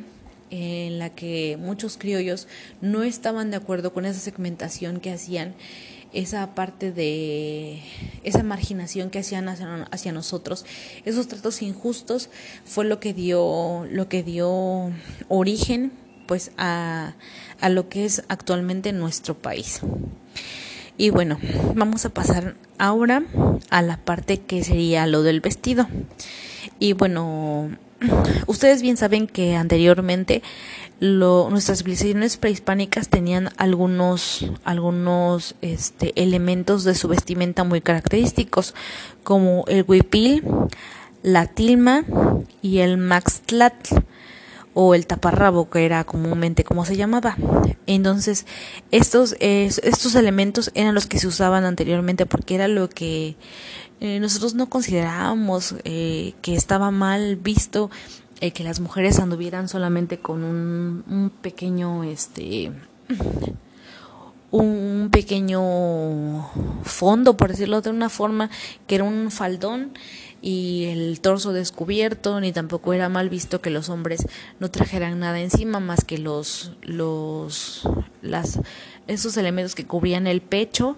[0.51, 2.47] en la que muchos criollos
[2.81, 5.53] no estaban de acuerdo con esa segmentación que hacían,
[6.13, 7.81] esa parte de
[8.23, 10.65] esa marginación que hacían hacia, nosotros,
[11.05, 12.29] esos tratos injustos
[12.65, 14.91] fue lo que dio lo que dio
[15.27, 15.91] origen
[16.27, 17.15] pues a,
[17.59, 19.81] a lo que es actualmente nuestro país.
[20.97, 21.39] Y bueno,
[21.75, 23.23] vamos a pasar ahora
[23.69, 25.87] a la parte que sería lo del vestido.
[26.79, 27.69] Y bueno,
[28.47, 30.41] ustedes bien saben que anteriormente
[30.99, 38.73] lo, nuestras civilizaciones prehispánicas tenían algunos, algunos este, elementos de su vestimenta muy característicos,
[39.23, 40.43] como el huipil,
[41.21, 42.05] la tilma
[42.61, 43.95] y el maxtlatl
[44.81, 47.35] o el taparrabo que era comúnmente como se llamaba.
[47.85, 48.45] Entonces,
[48.91, 53.35] estos, estos elementos eran los que se usaban anteriormente porque era lo que
[53.99, 57.91] eh, nosotros no considerábamos eh, que estaba mal visto
[58.39, 62.71] eh, que las mujeres anduvieran solamente con un, un pequeño, este,
[64.51, 66.49] un pequeño
[66.83, 68.49] fondo, por decirlo de una forma,
[68.87, 69.93] que era un faldón
[70.41, 74.25] y el torso descubierto, ni tampoco era mal visto que los hombres
[74.59, 77.87] no trajeran nada encima más que los, los,
[78.21, 78.59] las,
[79.07, 80.95] esos elementos que cubrían el pecho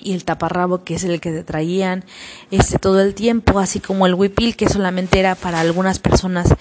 [0.00, 2.04] y el taparrabo que es el que te traían
[2.50, 6.52] este todo el tiempo así como el huipil que solamente era para algunas personas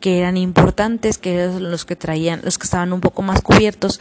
[0.00, 4.00] que eran importantes que eran los que traían los que estaban un poco más cubiertos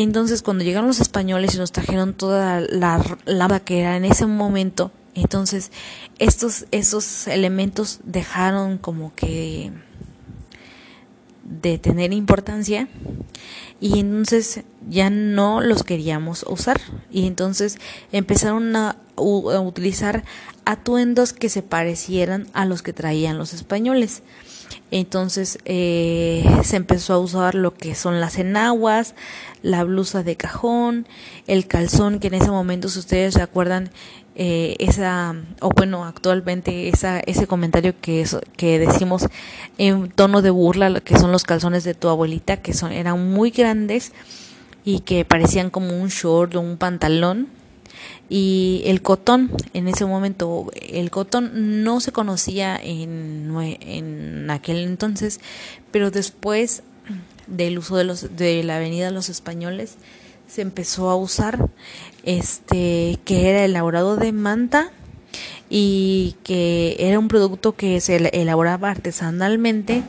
[0.00, 4.26] entonces cuando llegaron los españoles y nos trajeron toda la lava que era en ese
[4.26, 4.92] momento
[5.22, 5.72] entonces,
[6.18, 9.72] estos, esos elementos dejaron como que
[11.44, 12.88] de tener importancia
[13.80, 16.80] y entonces ya no los queríamos usar.
[17.10, 17.78] Y entonces
[18.12, 19.20] empezaron a, a,
[19.60, 20.24] utilizar
[20.64, 24.22] atuendos que se parecieran a los que traían los españoles
[24.90, 29.14] entonces eh, se empezó a usar lo que son las enaguas,
[29.62, 31.06] la blusa de cajón,
[31.46, 33.90] el calzón, que en ese momento, si ustedes se acuerdan,
[34.40, 38.24] eh, esa, o bueno, actualmente esa, ese comentario que,
[38.56, 39.26] que decimos
[39.78, 43.50] en tono de burla, que son los calzones de tu abuelita, que son, eran muy
[43.50, 44.12] grandes
[44.84, 47.57] y que parecían como un short o un pantalón
[48.28, 53.50] y el cotón en ese momento el cotón no se conocía en,
[53.80, 55.40] en aquel entonces
[55.90, 56.82] pero después
[57.46, 59.96] del uso de los de la avenida de los españoles
[60.46, 61.68] se empezó a usar
[62.24, 64.90] este que era elaborado de manta
[65.70, 70.02] y que era un producto que se elaboraba artesanalmente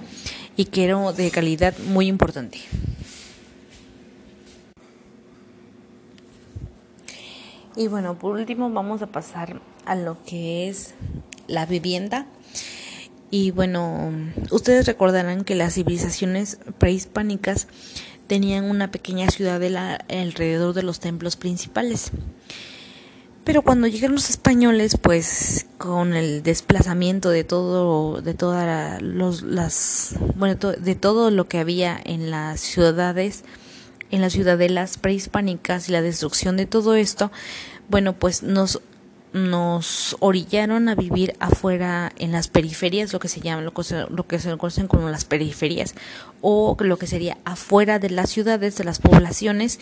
[0.56, 2.60] y que era de calidad muy importante.
[7.76, 10.94] Y bueno, por último vamos a pasar a lo que es
[11.48, 12.26] la vivienda.
[13.32, 14.12] Y bueno,
[14.52, 17.68] ustedes recordarán que las civilizaciones prehispánicas
[18.28, 19.62] tenían una pequeña ciudad
[20.10, 22.12] alrededor de los templos principales.
[23.44, 30.56] Pero cuando llegaron los españoles, pues con el desplazamiento de todo, de todas las, bueno,
[30.56, 33.44] de todo lo que había en las ciudades,
[34.12, 37.32] en las ciudadelas prehispánicas y la destrucción de todo esto,
[37.90, 38.82] bueno, pues nos
[39.32, 44.06] nos orillaron a vivir afuera en las periferias, lo que se llama, lo que se,
[44.10, 45.94] lo que se conocen como las periferias,
[46.42, 49.80] o lo que sería afuera de las ciudades, de las poblaciones,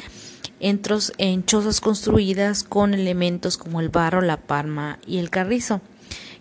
[0.60, 5.82] entros en chozas construidas con elementos como el barro, la palma y el carrizo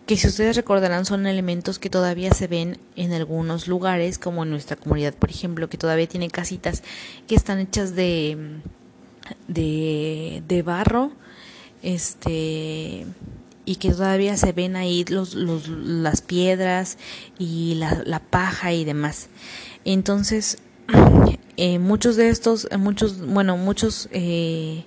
[0.07, 4.51] que si ustedes recordarán son elementos que todavía se ven en algunos lugares, como en
[4.51, 6.83] nuestra comunidad, por ejemplo, que todavía tiene casitas
[7.27, 8.61] que están hechas de,
[9.49, 11.13] de, de barro,
[11.83, 13.07] este
[13.69, 16.99] y que todavía se ven ahí los, los, las piedras
[17.37, 19.29] y la, la paja y demás.
[19.85, 20.59] Entonces,
[21.57, 24.85] eh, muchos de estos, muchos, bueno, muchos eh,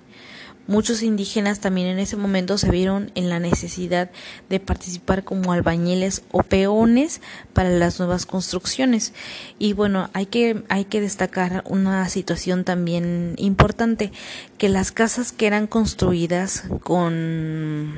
[0.70, 4.08] Muchos indígenas también en ese momento se vieron en la necesidad
[4.48, 7.20] de participar como albañiles o peones
[7.52, 9.12] para las nuevas construcciones.
[9.58, 14.12] Y bueno, hay que, hay que destacar una situación también importante,
[14.58, 17.96] que las casas que eran construidas con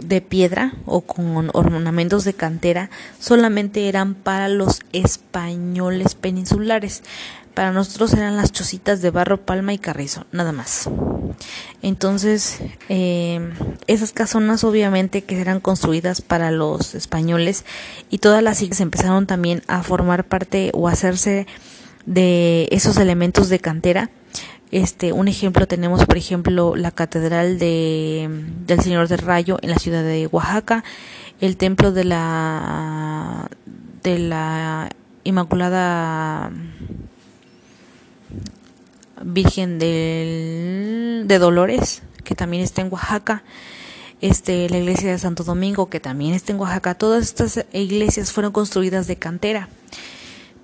[0.00, 2.88] de piedra o con ornamentos de cantera
[3.18, 7.02] solamente eran para los españoles peninsulares.
[7.54, 10.88] Para nosotros eran las chocitas de barro, palma y carrizo, nada más.
[11.82, 13.52] Entonces, eh,
[13.86, 17.64] esas casonas obviamente que eran construidas para los españoles
[18.10, 21.46] y todas las iglesias empezaron también a formar parte o hacerse
[22.06, 24.10] de esos elementos de cantera.
[24.70, 28.28] Este, un ejemplo tenemos, por ejemplo, la catedral de,
[28.66, 30.84] del Señor del Rayo en la ciudad de Oaxaca,
[31.40, 33.50] el templo de la
[34.02, 34.88] de la
[35.24, 36.50] Inmaculada
[39.24, 43.42] Virgen del, de Dolores, que también está en Oaxaca,
[44.20, 46.94] este, la iglesia de Santo Domingo, que también está en Oaxaca.
[46.94, 49.68] Todas estas iglesias fueron construidas de cantera.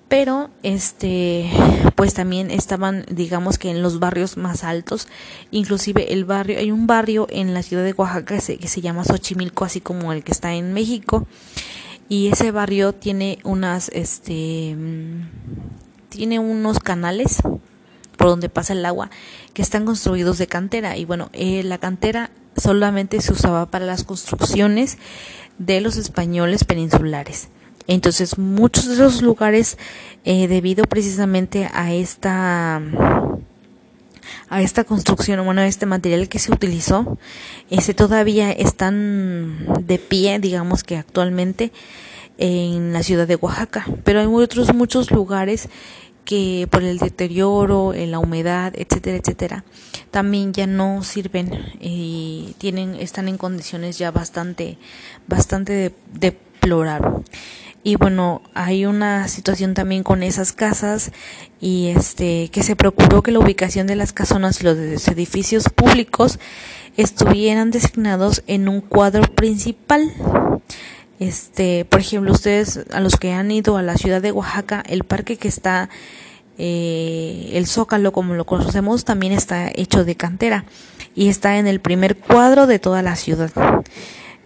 [0.09, 1.50] pero este
[1.94, 5.06] pues también estaban digamos que en los barrios más altos
[5.50, 8.80] inclusive el barrio hay un barrio en la ciudad de Oaxaca que se, que se
[8.80, 11.26] llama Xochimilco así como el que está en México
[12.09, 14.74] y ese barrio tiene unas este
[16.09, 17.42] tiene unos canales
[18.18, 19.10] por donde pasa el agua
[19.54, 20.98] que están construidos de cantera.
[20.98, 24.98] Y bueno eh, la cantera solamente se usaba para las construcciones
[25.56, 27.48] de los españoles peninsulares.
[27.86, 29.78] Entonces, muchos de esos lugares,
[30.24, 32.82] eh, debido precisamente a esta
[34.50, 37.18] a esta construcción, bueno, a este material que se utilizó,
[37.70, 39.56] ese todavía están
[39.86, 41.72] de pie, digamos que actualmente
[42.38, 45.68] en la ciudad de Oaxaca, pero hay otros muchos lugares
[46.29, 49.64] que por el deterioro, en la humedad, etcétera, etcétera,
[50.11, 51.51] también ya no sirven
[51.81, 54.76] y tienen están en condiciones ya bastante
[55.26, 57.24] bastante deplorables
[57.83, 61.12] y bueno hay una situación también con esas casas
[61.62, 66.39] y este que se procuró que la ubicación de las casonas y los edificios públicos
[66.99, 70.12] estuvieran designados en un cuadro principal
[71.18, 75.04] este por ejemplo ustedes a los que han ido a la ciudad de Oaxaca el
[75.04, 75.88] parque que está
[76.58, 80.64] eh, el zócalo como lo conocemos también está hecho de cantera
[81.14, 83.50] y está en el primer cuadro de toda la ciudad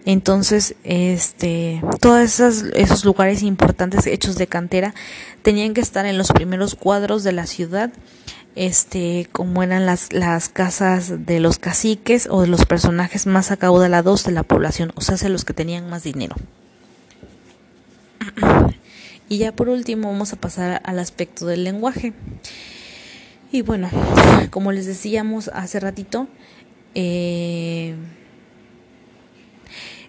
[0.05, 4.93] entonces, este, todos esos, esos lugares importantes hechos de cantera
[5.43, 7.91] tenían que estar en los primeros cuadros de la ciudad,
[8.55, 14.25] este, como eran las, las casas de los caciques o de los personajes más acaudalados
[14.25, 16.35] de la población, o sea, de los que tenían más dinero.
[19.29, 22.13] Y ya por último vamos a pasar al aspecto del lenguaje.
[23.51, 23.89] Y bueno,
[24.51, 26.27] como les decíamos hace ratito,
[26.95, 27.95] eh,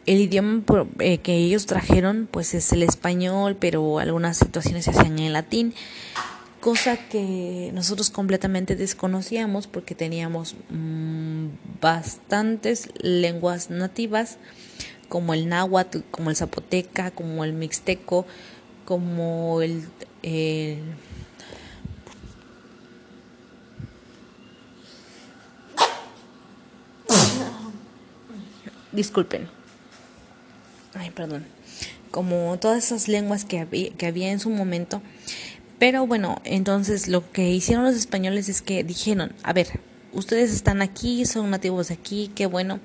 [0.07, 0.63] el idioma
[0.99, 5.75] eh, que ellos trajeron pues es el español, pero algunas situaciones se hacían en latín,
[6.61, 11.47] cosa que nosotros completamente desconocíamos porque teníamos mm,
[11.81, 14.39] bastantes lenguas nativas
[15.09, 18.27] como el náhuatl, como el zapoteca, como el mixteco,
[18.85, 19.85] como el,
[28.93, 29.49] disculpen.
[30.95, 31.45] Ay, perdón,
[32.11, 35.03] como todas esas lenguas que había, que había en su momento.
[35.79, 39.81] Pero bueno, entonces lo que hicieron los españoles es que dijeron, a ver,
[40.13, 42.81] ustedes están aquí, son nativos de aquí, qué bueno,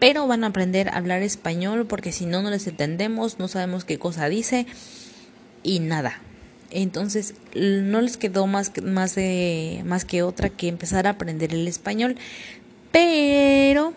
[0.00, 3.84] pero van a aprender a hablar español porque si no, no les entendemos, no sabemos
[3.84, 4.66] qué cosa dice
[5.62, 6.20] y nada.
[6.70, 12.16] Entonces no les quedó más, que otra que empezar a aprender el español.
[12.92, 13.92] Pero,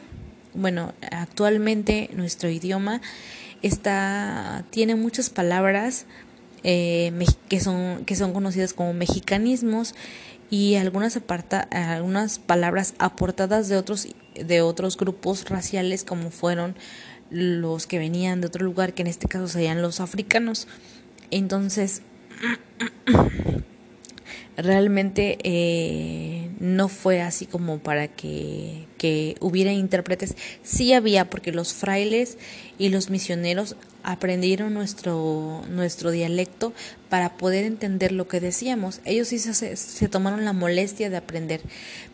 [0.54, 3.02] bueno, actualmente nuestro idioma
[3.62, 6.06] está, tiene muchas palabras
[6.64, 7.14] eh,
[7.48, 9.96] que, son, que son conocidas como mexicanismos
[10.50, 16.76] y algunas, aparta, algunas palabras aportadas de otros, de otros grupos raciales como fueron
[17.30, 20.68] los que venían de otro lugar, que en este caso serían los africanos.
[21.32, 22.04] Entonces,
[24.58, 30.36] realmente eh, no fue así como para que, que, hubiera intérpretes.
[30.64, 32.38] Sí había, porque los frailes
[32.78, 36.74] y los misioneros aprendieron nuestro, nuestro dialecto
[37.10, 39.00] para poder entender lo que decíamos.
[39.06, 41.62] Ellos sí se, se tomaron la molestia de aprender,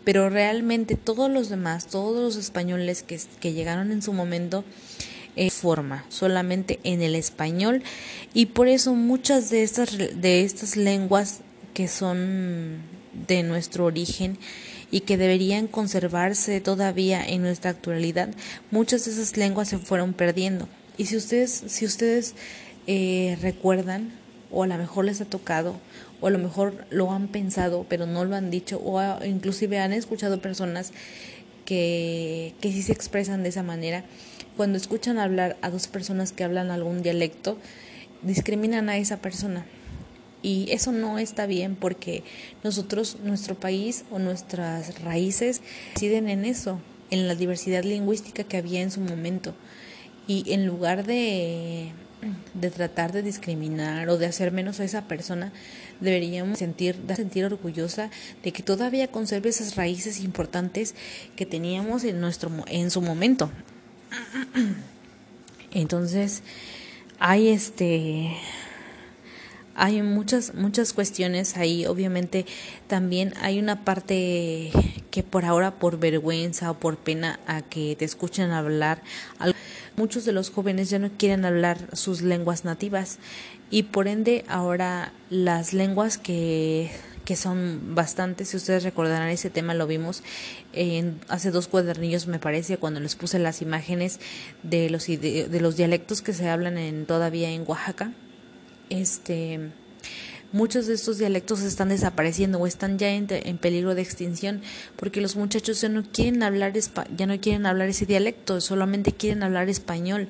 [0.03, 4.63] pero realmente todos los demás, todos los españoles que, que llegaron en su momento,
[5.35, 7.83] eh, forma solamente en el español
[8.33, 11.41] y por eso muchas de estas de estas lenguas
[11.79, 12.81] que son
[13.25, 14.37] de nuestro origen
[14.91, 18.27] y que deberían conservarse todavía en nuestra actualidad,
[18.69, 20.67] muchas de esas lenguas se fueron perdiendo.
[20.97, 22.35] Y si ustedes, si ustedes
[22.85, 24.11] eh, recuerdan,
[24.51, 25.79] o a lo mejor les ha tocado,
[26.19, 29.93] o a lo mejor lo han pensado, pero no lo han dicho, o inclusive han
[29.93, 30.91] escuchado personas
[31.63, 34.03] que, que sí se expresan de esa manera,
[34.57, 37.57] cuando escuchan hablar a dos personas que hablan algún dialecto,
[38.21, 39.65] discriminan a esa persona
[40.41, 42.23] y eso no está bien porque
[42.63, 45.61] nosotros, nuestro país o nuestras raíces
[45.93, 46.79] residen en eso,
[47.11, 49.53] en la diversidad lingüística que había en su momento.
[50.27, 51.91] Y en lugar de,
[52.53, 55.51] de tratar de discriminar o de hacer menos a esa persona,
[55.99, 58.09] deberíamos sentir, sentir orgullosa
[58.43, 60.95] de que todavía conserve esas raíces importantes
[61.35, 63.51] que teníamos en, nuestro, en su momento.
[65.71, 66.43] Entonces,
[67.19, 68.31] hay este
[69.79, 72.45] hay muchas muchas cuestiones ahí obviamente
[72.87, 74.71] también hay una parte
[75.09, 79.01] que por ahora por vergüenza o por pena a que te escuchen hablar
[79.95, 83.19] muchos de los jóvenes ya no quieren hablar sus lenguas nativas
[83.71, 86.91] y por ende ahora las lenguas que
[87.23, 90.23] que son bastantes, si ustedes recordarán ese tema lo vimos
[91.29, 94.19] hace dos cuadernillos me parece cuando les puse las imágenes
[94.63, 98.11] de los de los dialectos que se hablan en todavía en Oaxaca.
[98.89, 99.71] Este
[100.51, 103.27] muchos de estos dialectos están desapareciendo o están ya en,
[103.57, 104.61] peligro de extinción
[104.95, 106.73] porque los muchachos ya no quieren hablar
[107.15, 110.27] ya no quieren hablar ese dialecto, solamente quieren hablar español.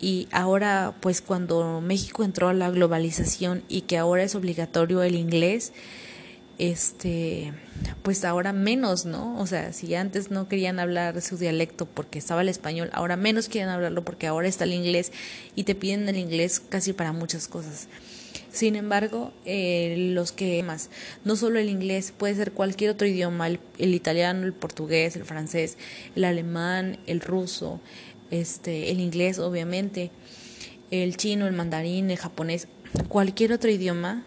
[0.00, 5.14] Y ahora, pues cuando México entró a la globalización y que ahora es obligatorio el
[5.14, 5.72] inglés,
[6.58, 7.52] este,
[8.02, 9.38] pues ahora menos, ¿no?
[9.40, 13.48] O sea, si antes no querían hablar su dialecto porque estaba el español, ahora menos
[13.48, 15.12] quieren hablarlo porque ahora está el inglés
[15.54, 17.88] y te piden el inglés casi para muchas cosas.
[18.50, 20.90] Sin embargo, eh, los que más,
[21.24, 23.60] no solo el inglés, puede ser cualquier otro idioma, el,
[23.94, 25.78] italiano, el portugués, el francés,
[26.14, 27.80] el alemán, el ruso,
[28.30, 30.10] este, el inglés, obviamente,
[30.90, 32.68] el chino, el mandarín, el japonés,
[33.08, 34.26] cualquier otro idioma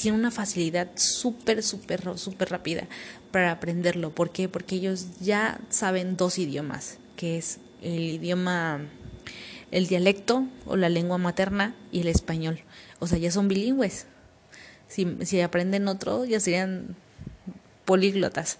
[0.00, 2.86] tiene una facilidad súper, súper, súper rápida
[3.30, 4.10] para aprenderlo.
[4.10, 4.48] ¿Por qué?
[4.48, 8.80] Porque ellos ya saben dos idiomas, que es el idioma,
[9.70, 12.62] el dialecto o la lengua materna y el español
[13.00, 14.06] o sea, ya son bilingües.
[14.86, 16.94] Si, si aprenden otro, ya serían
[17.84, 18.58] políglotas.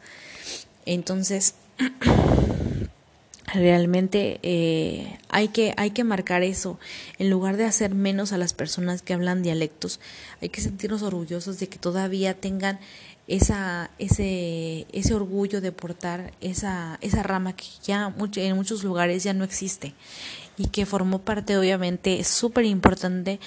[0.86, 1.54] Entonces,
[3.54, 6.78] realmente eh, hay, que, hay que marcar eso.
[7.18, 10.00] En lugar de hacer menos a las personas que hablan dialectos,
[10.40, 12.78] hay que sentirnos orgullosos de que todavía tengan
[13.26, 19.32] esa, ese, ese orgullo de portar esa, esa rama que ya en muchos lugares ya
[19.34, 19.94] no existe
[20.56, 23.38] y que formó parte obviamente súper importante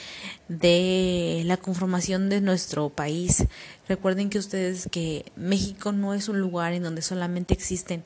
[0.48, 3.46] de la conformación de nuestro país.
[3.88, 8.04] Recuerden que ustedes que México no es un lugar en donde solamente existen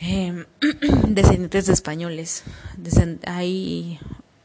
[0.00, 0.46] eh,
[1.08, 2.44] descendientes de españoles.
[3.26, 3.98] hay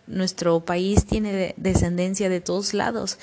[0.06, 3.20] nuestro país tiene descendencia de todos lados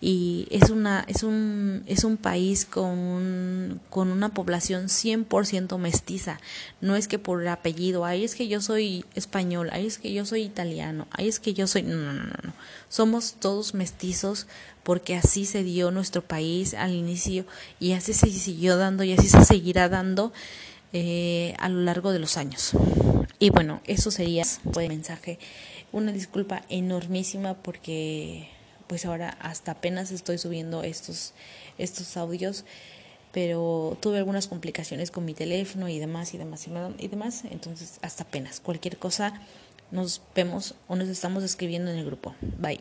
[0.00, 6.40] y es una es un es un país con con una población 100% mestiza.
[6.80, 10.24] No es que por apellido ahí es que yo soy español ahí es que yo
[10.24, 12.54] soy italiano ahí es que yo soy no no no no.
[12.88, 14.46] Somos todos mestizos
[14.82, 17.44] porque así se dio nuestro país al inicio
[17.78, 20.32] y así se siguió dando y así se seguirá dando
[20.92, 22.72] eh, a lo largo de los años
[23.38, 24.44] y bueno eso sería
[24.76, 25.38] el mensaje
[25.92, 28.48] una disculpa enormísima porque
[28.92, 31.32] pues ahora hasta apenas estoy subiendo estos,
[31.78, 32.66] estos audios,
[33.32, 36.68] pero tuve algunas complicaciones con mi teléfono y demás y demás
[36.98, 38.60] y demás, entonces hasta apenas.
[38.60, 39.32] Cualquier cosa
[39.90, 42.34] nos vemos o nos estamos escribiendo en el grupo.
[42.58, 42.80] Bye.